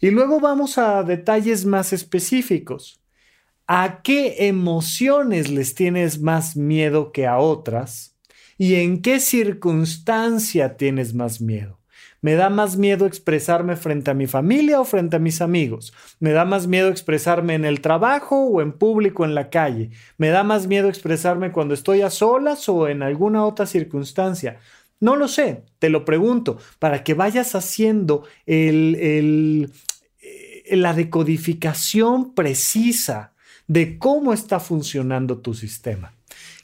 [0.00, 3.00] Y luego vamos a detalles más específicos.
[3.66, 8.16] ¿A qué emociones les tienes más miedo que a otras?
[8.58, 11.81] ¿Y en qué circunstancia tienes más miedo?
[12.22, 15.92] ¿Me da más miedo expresarme frente a mi familia o frente a mis amigos?
[16.20, 19.90] ¿Me da más miedo expresarme en el trabajo o en público en la calle?
[20.18, 24.60] ¿Me da más miedo expresarme cuando estoy a solas o en alguna otra circunstancia?
[25.00, 29.72] No lo sé, te lo pregunto, para que vayas haciendo el,
[30.70, 33.32] la decodificación precisa
[33.66, 36.14] de cómo está funcionando tu sistema.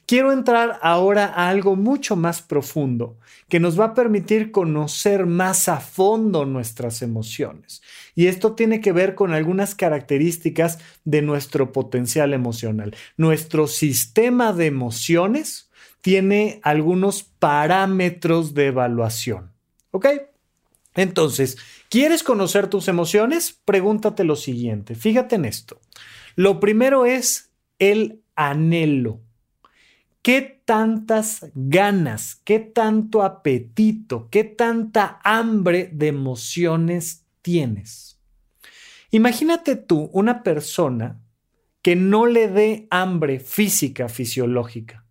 [0.09, 5.69] Quiero entrar ahora a algo mucho más profundo que nos va a permitir conocer más
[5.69, 7.83] a fondo nuestras emociones.
[8.15, 12.95] Y esto tiene que ver con algunas características de nuestro potencial emocional.
[13.17, 15.69] Nuestro sistema de emociones
[16.01, 19.51] tiene algunos parámetros de evaluación.
[19.91, 20.07] ¿Ok?
[20.95, 23.61] Entonces, ¿quieres conocer tus emociones?
[23.63, 24.95] Pregúntate lo siguiente.
[24.95, 25.79] Fíjate en esto.
[26.35, 29.21] Lo primero es el anhelo.
[30.29, 38.19] ¿Qué tantas ganas, qué tanto apetito, qué tanta hambre de emociones tienes?
[39.09, 41.19] Imagínate tú una persona
[41.81, 45.03] que no le dé hambre física, fisiológica.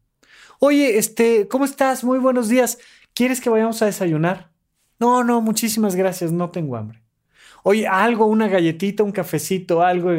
[0.61, 2.05] Oye, este, ¿cómo estás?
[2.05, 2.79] Muy buenos días.
[3.13, 4.53] ¿Quieres que vayamos a desayunar?
[5.01, 7.03] No, no, muchísimas gracias, no tengo hambre.
[7.65, 10.13] Oye, algo, una galletita, un cafecito, algo.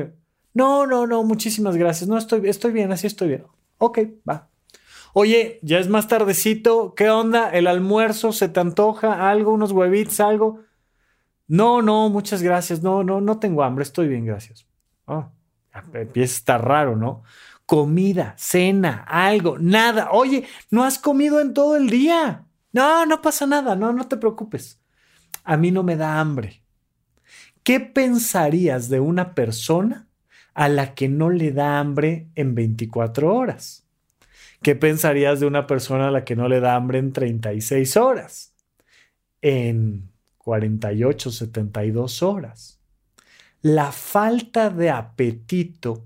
[0.53, 2.09] No, no, no, muchísimas gracias.
[2.09, 3.45] No, estoy, estoy bien, así estoy bien.
[3.77, 4.48] Ok, va.
[5.13, 6.93] Oye, ya es más tardecito.
[6.95, 7.49] ¿Qué onda?
[7.49, 9.29] ¿El almuerzo se te antoja?
[9.29, 9.53] ¿Algo?
[9.53, 10.19] ¿Unos huevitos?
[10.19, 10.61] ¿Algo?
[11.47, 12.81] No, no, muchas gracias.
[12.83, 13.83] No, no, no tengo hambre.
[13.83, 14.67] Estoy bien, gracias.
[15.07, 15.29] Ah,
[15.93, 17.23] empieza a estar raro, ¿no?
[17.65, 20.09] Comida, cena, algo, nada.
[20.11, 22.45] Oye, no has comido en todo el día.
[22.71, 23.75] No, no pasa nada.
[23.75, 24.79] No, no te preocupes.
[25.43, 26.63] A mí no me da hambre.
[27.63, 30.09] ¿Qué pensarías de una persona
[30.59, 33.87] a la que no le da hambre en 24 horas.
[34.61, 38.53] ¿Qué pensarías de una persona a la que no le da hambre en 36 horas?
[39.41, 42.79] En 48, 72 horas.
[43.61, 46.05] La falta de apetito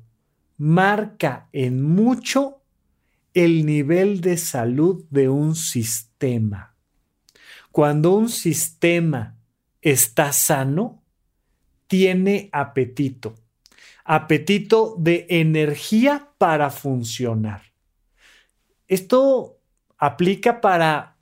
[0.57, 2.61] marca en mucho
[3.33, 6.75] el nivel de salud de un sistema.
[7.71, 9.35] Cuando un sistema
[9.81, 11.03] está sano,
[11.87, 13.33] tiene apetito.
[14.05, 17.72] Apetito de energía para funcionar.
[18.93, 19.57] Esto
[19.97, 21.17] aplica para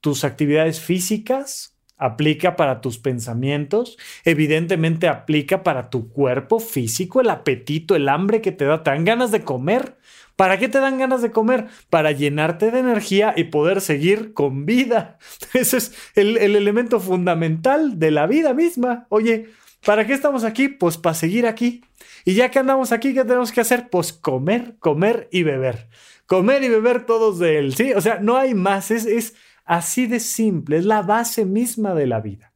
[0.00, 7.96] tus actividades físicas, aplica para tus pensamientos, evidentemente aplica para tu cuerpo físico, el apetito,
[7.96, 9.96] el hambre que te da, te dan ganas de comer.
[10.36, 11.66] ¿Para qué te dan ganas de comer?
[11.90, 15.18] Para llenarte de energía y poder seguir con vida.
[15.52, 19.08] Ese es el, el elemento fundamental de la vida misma.
[19.08, 19.48] Oye,
[19.84, 20.68] ¿para qué estamos aquí?
[20.68, 21.82] Pues para seguir aquí.
[22.24, 23.88] Y ya que andamos aquí, ¿qué tenemos que hacer?
[23.88, 25.88] Pues comer, comer y beber.
[26.26, 27.92] Comer y beber todos de él, ¿sí?
[27.92, 29.34] O sea, no hay más, es, es
[29.66, 32.52] Así de simple, es la base misma de la vida.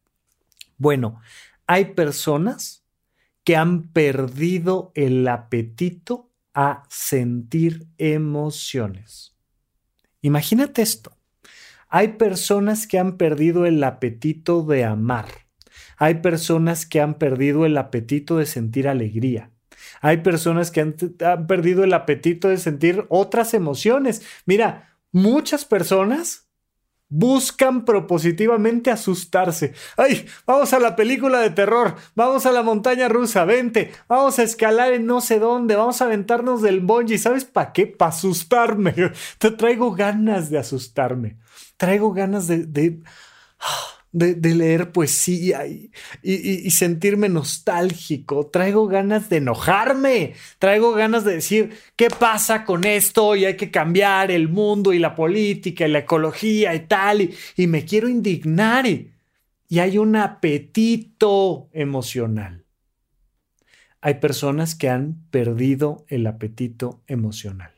[0.78, 1.20] Bueno,
[1.66, 2.84] hay personas
[3.42, 9.34] que han perdido el apetito a sentir emociones.
[10.22, 11.16] Imagínate esto.
[11.88, 15.26] Hay personas que han perdido el apetito de amar.
[15.96, 19.50] Hay personas que han perdido el apetito de sentir alegría.
[20.00, 20.94] Hay personas que han,
[21.46, 24.22] perdido el apetito de sentir otras emociones.
[24.46, 26.46] Mira, muchas personas
[27.08, 29.74] buscan propositivamente asustarse.
[29.96, 30.26] ¡Ay!
[30.46, 34.92] Vamos a la película de terror, vamos a la montaña rusa, vente, vamos a escalar
[34.92, 37.18] en no sé dónde, vamos a aventarnos del bungee.
[37.18, 37.86] ¿Sabes para qué?
[37.86, 38.94] Para asustarme.
[39.38, 41.36] Te traigo ganas de asustarme.
[41.76, 43.00] Traigo ganas de
[44.12, 48.46] de, leer poesía y, sentirme nostálgico.
[48.46, 50.34] Traigo ganas de enojarme.
[50.58, 53.36] Traigo ganas de decir, ¿qué pasa con esto?
[53.36, 57.22] Y hay que cambiar el mundo y la política y la ecología y tal.
[57.22, 58.86] Y, y me quiero indignar.
[58.86, 59.12] Y,
[59.68, 62.64] y hay un apetito emocional.
[64.00, 67.72] Hay personas que han perdido el apetito emocional.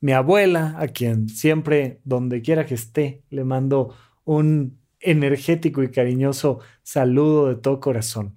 [0.00, 3.94] Mi abuela, a quien siempre, donde quiera que esté, le mando
[4.24, 8.36] un energético y cariñoso saludo de todo corazón.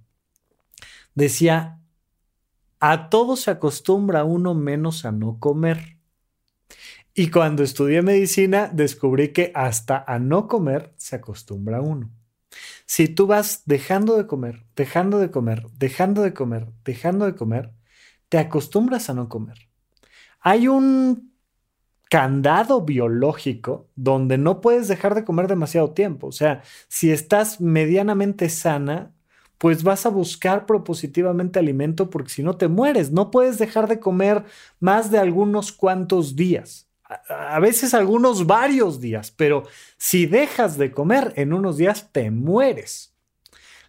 [1.16, 1.80] Decía,
[2.80, 5.98] a todo se acostumbra uno menos a no comer.
[7.14, 12.12] Y cuando estudié medicina descubrí que hasta a no comer se acostumbra uno.
[12.86, 17.72] Si tú vas dejando de comer, dejando de comer, dejando de comer, dejando de comer,
[18.30, 19.70] te acostumbras a no comer.
[20.40, 21.33] Hay un
[22.14, 26.28] candado biológico donde no puedes dejar de comer demasiado tiempo.
[26.28, 29.16] O sea, si estás medianamente sana,
[29.58, 34.00] pues vas a buscar propositivamente alimento porque si no te mueres, no puedes dejar de
[34.00, 34.44] comer
[34.80, 36.88] más de algunos cuantos días.
[37.30, 39.64] A, veces algunos varios días, pero
[39.98, 43.16] si dejas de comer en unos días, te mueres.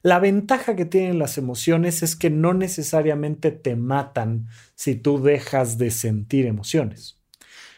[0.00, 5.76] La ventaja que tienen las emociones es que no necesariamente te matan si tú dejas
[5.76, 7.22] de sentir emociones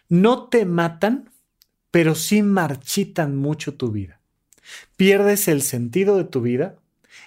[0.08, 1.30] no te matan,
[1.90, 4.20] pero sí marchitan mucho tu vida.
[4.96, 6.76] Pierdes el sentido de tu vida,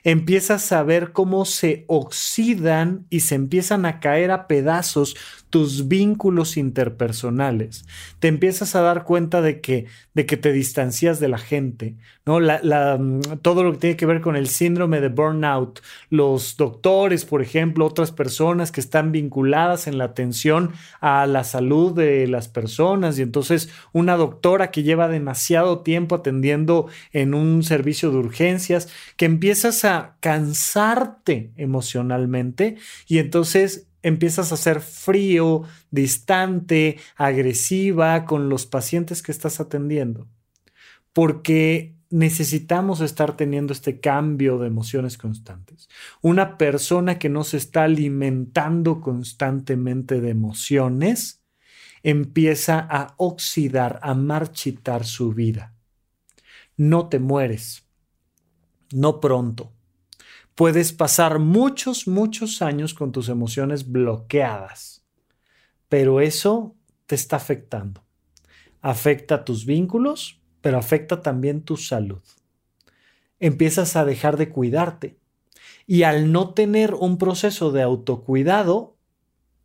[0.04, 5.16] empiezas a ver cómo se oxidan y se empiezan a caer a pedazos
[5.50, 7.86] tus vínculos interpersonales.
[8.20, 11.96] Te empiezas a dar cuenta de que, de que te distancias de la gente,
[12.26, 12.40] ¿no?
[12.40, 17.26] La, mm, todo lo que tiene que ver con el síndrome de burnout, los doctores,
[17.26, 20.72] por ejemplo, otras personas que están vinculadas en la atención
[21.02, 26.88] a la salud de las personas y entonces una doctora que lleva demasiado tiempo atendiendo
[27.12, 29.89] en un servicio de urgencias, que empiezas a
[30.20, 32.78] cansarte emocionalmente
[33.08, 40.28] y entonces empiezas a ser frío, distante, agresiva con los pacientes que estás atendiendo.
[41.14, 45.90] Porque necesitamos estar teniendo este cambio de emociones constantes.
[46.22, 51.44] Una persona que no se está alimentando constantemente de emociones
[52.02, 55.76] empieza a oxidar, a marchitar su vida.
[56.78, 57.86] No te mueres,
[58.92, 59.74] no pronto
[60.60, 65.06] Puedes pasar muchos, muchos años con tus emociones bloqueadas,
[65.88, 68.04] pero eso te está afectando.
[68.82, 72.22] Afecta tus vínculos, pero afecta también tu salud.
[73.40, 75.18] Empiezas a dejar de cuidarte
[75.88, 78.98] y al no tener un proceso de autocuidado,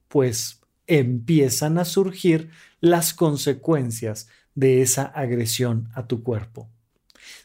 [0.07, 6.69] pues empiezan a surgir las consecuencias de esa agresión a tu cuerpo.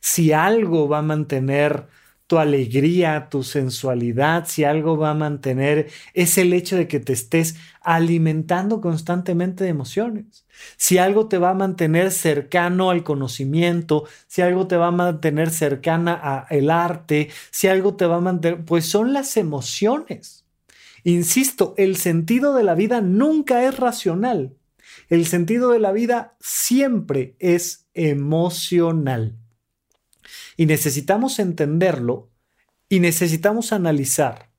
[0.02, 1.88] Si algo va a mantener
[2.30, 7.12] tu alegría, tu sensualidad, si algo va a mantener, es el hecho de que te
[7.12, 10.46] estés alimentando constantemente de emociones.
[10.78, 15.50] Si algo te va a mantener cercano al conocimiento, si algo te va a mantener
[15.50, 20.46] cercana al arte, si algo te va a mantener, pues son las emociones.
[21.04, 24.56] Insisto, el sentido de la vida nunca es racional.
[25.10, 29.36] El sentido de la vida siempre es emocional.
[30.60, 32.32] Y necesitamos entenderlo
[32.90, 34.50] y necesitamos analizar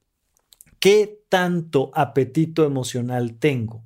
[0.78, 3.84] qué tanto apetito emocional tengo.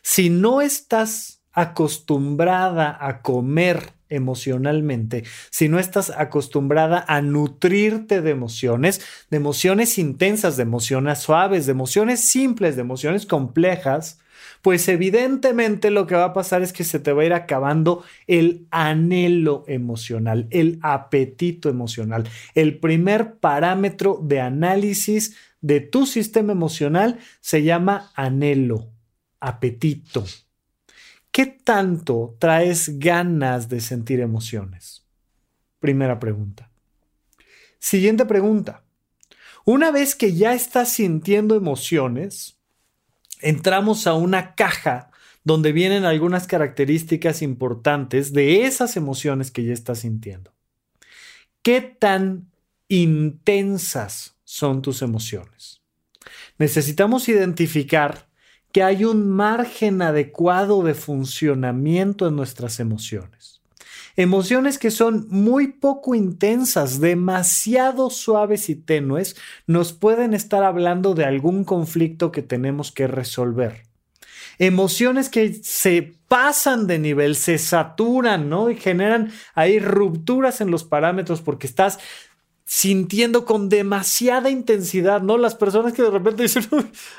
[0.00, 9.02] Si no estás acostumbrada a comer emocionalmente, si no estás acostumbrada a nutrirte de emociones,
[9.28, 14.18] de emociones intensas, de emociones suaves, de emociones simples, de emociones complejas,
[14.64, 18.02] pues evidentemente lo que va a pasar es que se te va a ir acabando
[18.26, 22.26] el anhelo emocional, el apetito emocional.
[22.54, 28.88] El primer parámetro de análisis de tu sistema emocional se llama anhelo,
[29.38, 30.24] apetito.
[31.30, 35.04] ¿Qué tanto traes ganas de sentir emociones?
[35.78, 36.70] Primera pregunta.
[37.78, 38.82] Siguiente pregunta.
[39.66, 42.56] Una vez que ya estás sintiendo emociones,
[43.44, 45.10] entramos a una caja
[45.44, 50.52] donde vienen algunas características importantes de esas emociones que ya estás sintiendo.
[51.62, 52.50] ¿Qué tan
[52.88, 55.82] intensas son tus emociones?
[56.58, 58.28] Necesitamos identificar
[58.72, 63.43] que hay un margen adecuado de funcionamiento en nuestras emociones.
[64.16, 69.36] Emociones que son muy poco intensas, demasiado suaves y tenues,
[69.66, 73.82] nos pueden estar hablando de algún conflicto que tenemos que resolver.
[74.58, 78.70] Emociones que se pasan de nivel, se saturan, ¿no?
[78.70, 81.98] Y generan ahí rupturas en los parámetros porque estás
[82.64, 85.36] sintiendo con demasiada intensidad, ¿no?
[85.36, 86.64] Las personas que de repente dicen,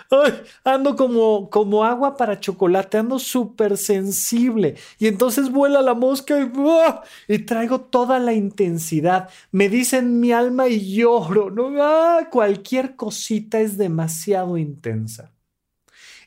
[0.09, 0.33] Ay,
[0.63, 4.75] ando como, como agua para chocolate, ando súper sensible.
[4.97, 9.29] Y entonces vuela la mosca y, y, traigo toda la intensidad.
[9.51, 11.71] Me dicen mi alma y lloro, ¿no?
[11.81, 15.34] Ah, cualquier cosita es demasiado intensa.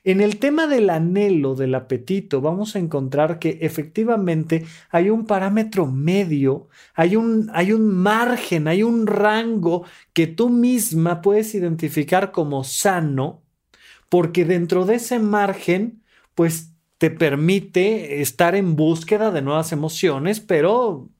[0.09, 5.86] En el tema del anhelo, del apetito, vamos a encontrar que efectivamente hay un parámetro
[5.86, 9.84] medio, hay un, hay un margen, hay un rango
[10.14, 13.42] que tú misma puedes identificar como sano,
[14.09, 16.02] porque dentro de ese margen,
[16.34, 21.11] pues te permite estar en búsqueda de nuevas emociones, pero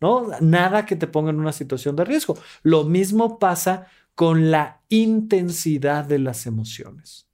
[0.00, 2.36] no nada que te ponga en una situación de riesgo.
[2.64, 7.25] Lo mismo pasa con la intensidad de las emociones.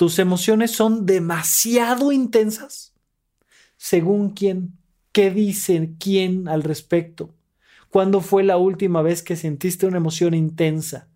[0.00, 2.94] ¿Tus emociones son demasiado intensas?
[3.76, 4.78] ¿Según quién?
[5.12, 7.34] ¿Qué dice quién al respecto?
[7.90, 11.10] ¿Cuándo fue la última vez que sentiste una emoción intensa?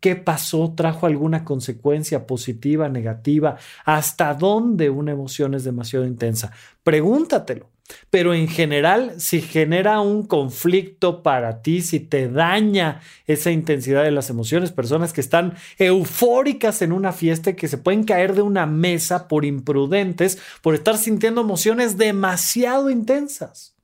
[0.00, 0.72] ¿Qué pasó?
[0.74, 3.58] ¿Trajo alguna consecuencia positiva, negativa?
[3.84, 6.50] ¿Hasta dónde una emoción es demasiado intensa?
[6.82, 7.68] Pregúntatelo.
[8.10, 14.10] Pero en general, si genera un conflicto para ti, si te daña esa intensidad de
[14.10, 18.42] las emociones, personas que están eufóricas en una fiesta y que se pueden caer de
[18.42, 23.76] una mesa por imprudentes, por estar sintiendo emociones demasiado intensas.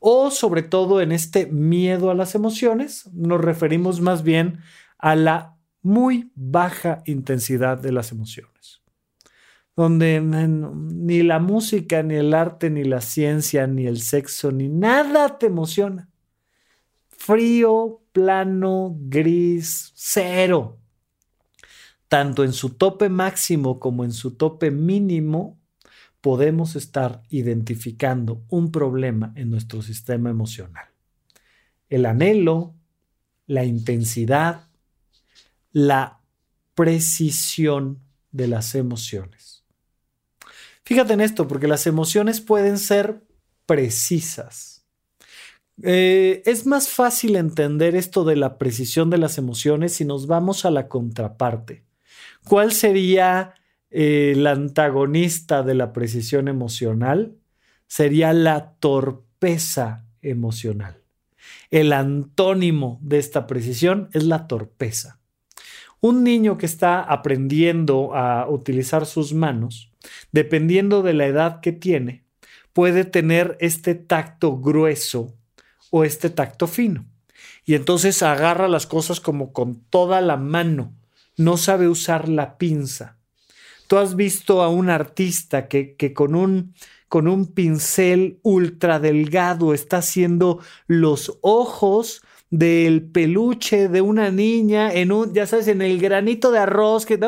[0.00, 4.60] O sobre todo en este miedo a las emociones, nos referimos más bien
[4.98, 8.83] a la muy baja intensidad de las emociones
[9.76, 15.38] donde ni la música, ni el arte, ni la ciencia, ni el sexo, ni nada
[15.38, 16.08] te emociona.
[17.08, 20.78] Frío, plano, gris, cero.
[22.08, 25.58] Tanto en su tope máximo como en su tope mínimo,
[26.20, 30.86] podemos estar identificando un problema en nuestro sistema emocional.
[31.88, 32.74] El anhelo,
[33.46, 34.68] la intensidad,
[35.72, 36.20] la
[36.74, 38.00] precisión
[38.32, 39.53] de las emociones.
[40.84, 43.22] Fíjate en esto, porque las emociones pueden ser
[43.66, 44.84] precisas.
[45.82, 50.64] Eh, es más fácil entender esto de la precisión de las emociones si nos vamos
[50.64, 51.84] a la contraparte.
[52.46, 53.54] ¿Cuál sería
[53.90, 57.36] eh, el antagonista de la precisión emocional?
[57.86, 61.02] Sería la torpeza emocional.
[61.70, 65.18] El antónimo de esta precisión es la torpeza.
[66.00, 69.93] Un niño que está aprendiendo a utilizar sus manos,
[70.32, 72.24] dependiendo de la edad que tiene,
[72.72, 75.34] puede tener este tacto grueso
[75.90, 77.06] o este tacto fino.
[77.64, 80.92] Y entonces agarra las cosas como con toda la mano,
[81.36, 83.16] no sabe usar la pinza.
[83.86, 86.74] Tú has visto a un artista que, que con, un,
[87.08, 92.22] con un pincel ultra delgado está haciendo los ojos
[92.58, 97.18] del peluche de una niña en un, ya sabes, en el granito de arroz, que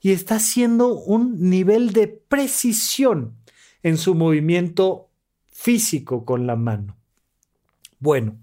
[0.00, 3.36] y está haciendo un nivel de precisión
[3.84, 5.08] en su movimiento
[5.46, 6.96] físico con la mano.
[8.00, 8.36] Bueno,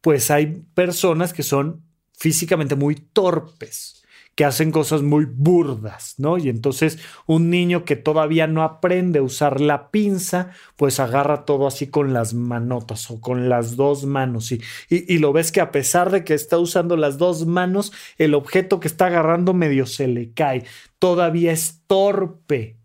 [0.00, 1.82] pues hay personas que son
[2.16, 3.99] físicamente muy torpes,
[4.40, 6.38] que hacen cosas muy burdas, ¿no?
[6.38, 11.66] Y entonces un niño que todavía no aprende a usar la pinza, pues agarra todo
[11.66, 15.70] así con las manotas o con las dos manos y, y, lo ves que a
[15.70, 20.08] pesar de que está usando las dos manos, el objeto que está agarrando medio se
[20.08, 20.64] le cae,
[20.98, 22.78] todavía es torpe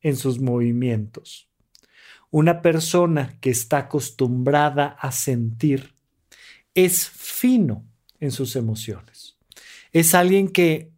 [0.00, 1.46] en sus movimientos.
[2.30, 5.92] Una persona que está acostumbrada a sentir
[6.74, 7.84] es fino
[8.18, 9.36] en sus emociones.
[9.92, 10.90] Es alguien que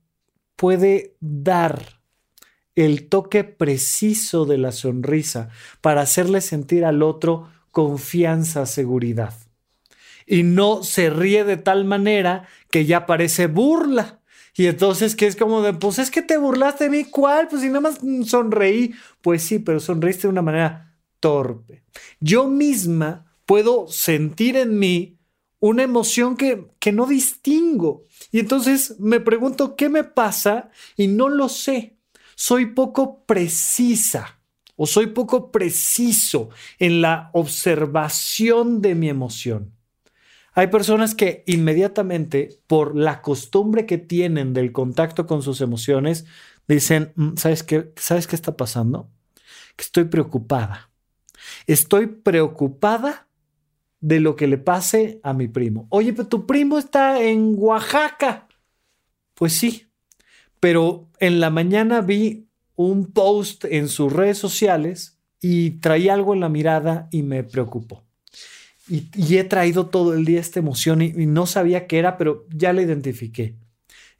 [0.57, 2.01] puede dar
[2.75, 5.51] el toque preciso de la sonrisa
[5.81, 9.35] para hacerle sentir al otro confianza, seguridad.
[10.27, 14.21] Y no se ríe de tal manera que ya parece burla.
[14.57, 17.49] Y entonces, que es como de, pues es que te burlaste de mí, ¿cuál?
[17.49, 18.95] Pues si nada más sonreí.
[19.21, 21.83] Pues sí, pero sonreíste de una manera torpe.
[22.21, 25.19] Yo misma puedo sentir en mí
[25.59, 28.05] una emoción que, que no distingo.
[28.35, 31.99] Y entonces me pregunto qué me pasa y no lo sé.
[32.35, 34.41] Soy poco precisa
[34.74, 36.49] o soy poco preciso
[36.80, 39.72] en la observación de mi emoción.
[40.53, 46.24] Hay personas que inmediatamente, por la costumbre que tienen del contacto con sus emociones,
[46.66, 47.93] dicen, mm, ¿sabes qué?
[47.95, 49.09] ¿Sabes qué está pasando?
[49.76, 50.91] Que estoy preocupada.
[51.68, 53.28] Estoy preocupada
[54.05, 55.87] de lo que le pase a mi primo.
[55.89, 58.49] Oye, pero tu primo está en Oaxaca.
[59.33, 59.87] Pues sí,
[60.61, 62.47] pero en la mañana vi
[62.77, 68.05] un post en sus redes sociales y traía algo en la mirada y me preocupó.
[68.91, 72.45] Y, he traído todo el día esta emoción y, y no sabía qué era, pero
[72.51, 73.57] ya la identifiqué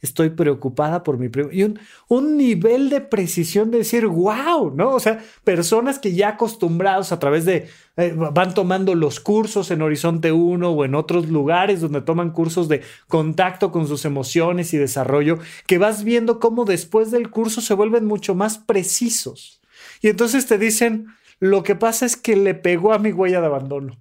[0.05, 1.51] estoy preocupada por mi primo.
[1.51, 1.79] Y un,
[2.09, 4.91] un, nivel de precisión de decir, wow, ¿no?
[4.91, 9.83] O sea, personas que ya acostumbrados a través de, eh, van tomando los cursos en
[9.83, 14.79] Horizonte 1 o en otros lugares donde toman cursos de contacto con sus emociones y
[14.79, 19.61] desarrollo, que vas viendo cómo después del curso se vuelven mucho más precisos.
[20.03, 21.07] Y entonces te dicen,
[21.39, 23.99] lo que pasa es que le pegó a mi huella de abandono.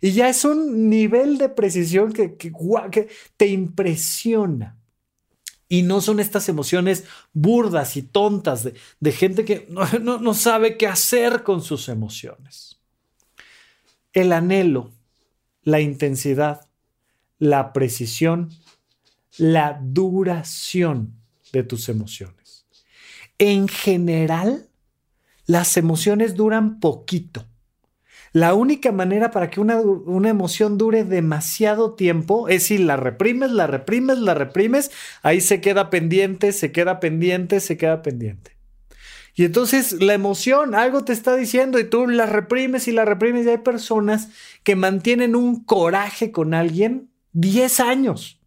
[0.00, 2.52] Y ya es un nivel de precisión que, que,
[2.90, 4.77] que te impresiona.
[5.68, 9.66] Y no son estas emociones burdas y tontas de, gente que
[10.00, 12.80] no, no sabe qué hacer con sus emociones.
[14.12, 14.92] El anhelo,
[15.62, 16.68] la intensidad,
[17.38, 18.50] la precisión,
[19.36, 21.14] la duración
[21.52, 22.66] de tus emociones.
[23.38, 24.68] En general,
[25.46, 27.46] las emociones duran poquito.
[28.38, 33.50] La única manera para que una, una, emoción dure demasiado tiempo es si la reprimes,
[33.50, 38.56] la reprimes, la reprimes, ahí se queda pendiente, se queda pendiente, se queda pendiente.
[39.34, 43.44] Y entonces la emoción, algo te está diciendo y tú la reprimes y la reprimes
[43.44, 44.28] y hay personas
[44.62, 48.40] que mantienen un coraje con alguien 10 años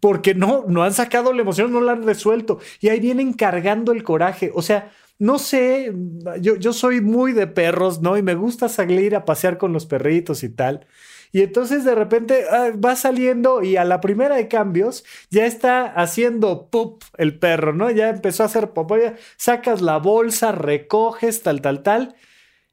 [0.00, 3.92] porque no, no han sacado la emoción, no la han resuelto y ahí vienen cargando
[3.92, 4.50] el coraje.
[4.52, 4.90] O sea,
[5.22, 5.92] no sé,
[6.40, 8.16] yo, yo soy muy de perros, ¿no?
[8.16, 10.88] Y me gusta salir a pasear con los perritos y tal.
[11.30, 15.84] Y entonces de repente ah, va saliendo y a la primera de cambios ya está
[15.84, 17.88] haciendo pop el perro, ¿no?
[17.92, 22.16] Ya empezó a hacer pop, ya sacas la bolsa, recoges, tal, tal, tal.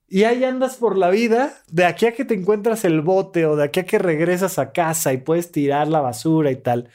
[0.07, 3.57] Y ahí andas por la vida, de aquí a que te encuentras el bote o
[3.57, 6.89] de aquí a que regresas a casa y puedes tirar la basura y tal.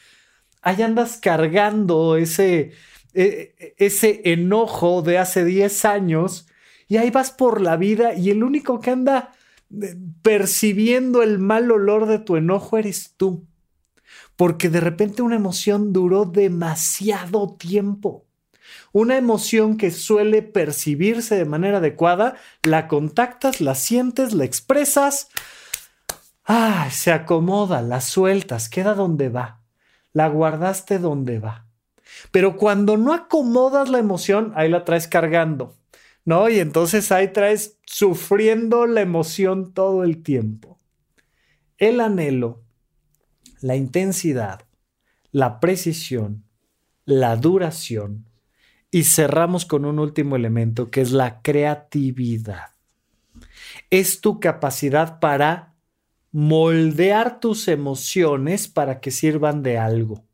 [0.62, 2.72] Ahí andas cargando ese,
[3.14, 6.48] e, e, ese enojo de hace 10 años
[6.88, 9.32] y ahí vas por la vida y el único que anda
[9.82, 13.46] eh, percibiendo el mal olor de tu enojo eres tú.
[14.36, 18.26] Porque de repente una emoción duró demasiado tiempo.
[18.92, 25.28] Una emoción que suele percibirse de manera adecuada, la contactas, la sientes, la expresas,
[26.44, 29.60] ah, se acomoda, la sueltas, queda donde va.
[30.12, 31.63] La guardaste donde va.
[32.30, 35.74] Pero cuando no acomodas la emoción, ahí la traes cargando,
[36.24, 36.48] ¿no?
[36.48, 40.78] Y entonces ahí traes sufriendo la emoción todo el tiempo.
[41.78, 42.62] El anhelo,
[43.60, 44.62] la intensidad,
[45.32, 46.44] la precisión,
[47.04, 48.26] la duración
[48.90, 52.70] y cerramos con un último elemento que es la creatividad.
[53.90, 55.74] Es tu capacidad para
[56.30, 60.24] moldear tus emociones para que sirvan de algo.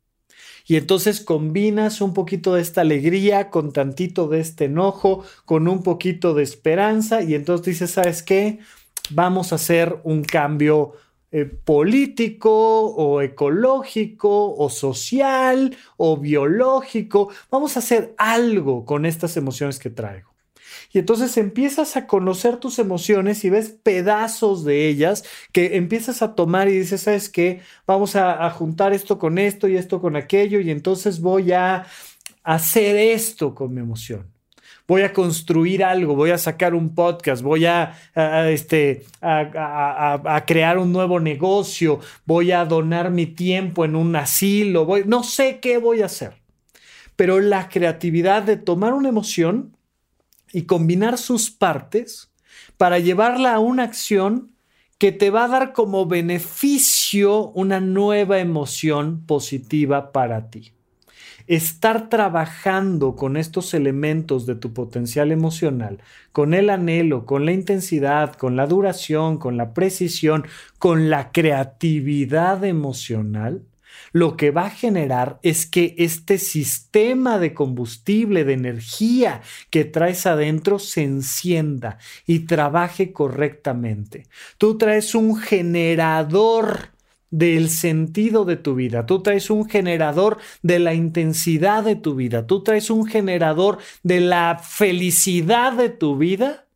[0.71, 5.83] Y entonces combinas un poquito de esta alegría con tantito de este enojo, con un
[5.83, 8.61] poquito de esperanza y entonces dices, ¿sabes qué?
[9.11, 10.93] Vamos a hacer un cambio
[11.33, 17.31] eh, político o ecológico o social o biológico.
[17.51, 20.31] Vamos a hacer algo con estas emociones que traigo.
[20.93, 26.35] Y entonces empiezas a conocer tus emociones y ves pedazos de ellas que empiezas a
[26.35, 27.61] tomar y dices, ¿sabes qué?
[27.87, 31.87] Vamos a, juntar esto con esto y esto con aquello y entonces voy a
[32.43, 34.27] hacer esto con mi emoción.
[34.87, 37.97] Voy a construir algo, voy a sacar un podcast, voy a,
[38.51, 45.23] este, a, crear un nuevo negocio, voy a donar mi tiempo en un asilo, no
[45.23, 46.41] sé qué voy a hacer.
[47.15, 49.77] Pero la creatividad de tomar una emoción
[50.53, 52.33] y combinar sus partes
[52.77, 54.51] para llevarla a una acción
[54.99, 60.73] que te va a dar como beneficio una nueva emoción positiva para ti.
[61.47, 65.99] Estar trabajando con estos elementos de tu potencial emocional,
[66.33, 70.45] con el anhelo, con la intensidad, con la duración, con la precisión,
[70.79, 73.63] con la creatividad emocional,
[74.13, 80.27] lo que va a generar es que este sistema de combustible, de energía que traes
[80.27, 84.27] adentro se encienda y trabaje correctamente.
[84.59, 86.91] Tú traes un generador
[87.31, 92.47] del sentido de tu vida, tú traes un generador de la intensidad de tu vida,
[92.47, 96.67] tú traes un generador de la felicidad de tu vida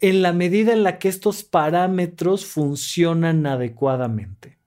[0.00, 4.57] en la medida en la que estos parámetros funcionan adecuadamente.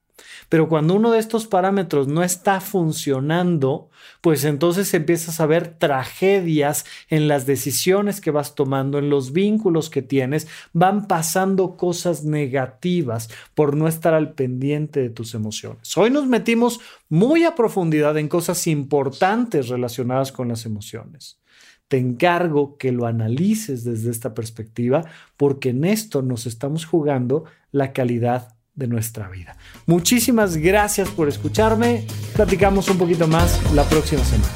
[0.51, 3.89] Pero cuando uno de estos parámetros no está funcionando,
[4.19, 9.89] pues entonces empiezas a ver tragedias en las decisiones que vas tomando, en los vínculos
[9.89, 15.97] que tienes, van pasando cosas negativas por no estar al pendiente de tus emociones.
[15.97, 21.39] Hoy nos metimos muy a profundidad en cosas importantes relacionadas con las emociones
[21.87, 25.03] te encargo que lo analices desde esta perspectiva
[25.35, 27.43] porque en esto nos estamos jugando
[27.73, 28.55] la calidad
[28.87, 29.55] nuestra vida.
[29.85, 32.05] Muchísimas gracias por escucharme.
[32.35, 34.51] Platicamos un poquito más la próxima semana.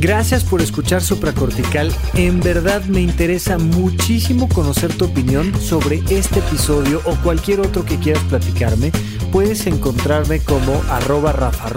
[0.00, 1.92] Gracias por escuchar Supracortical.
[2.14, 7.98] En verdad me interesa muchísimo conocer tu opinión sobre este episodio o cualquier otro que
[7.98, 8.92] quieras platicarme.
[9.30, 11.70] Puedes encontrarme como arroba Rafa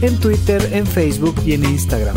[0.00, 2.16] en Twitter, en Facebook y en Instagram.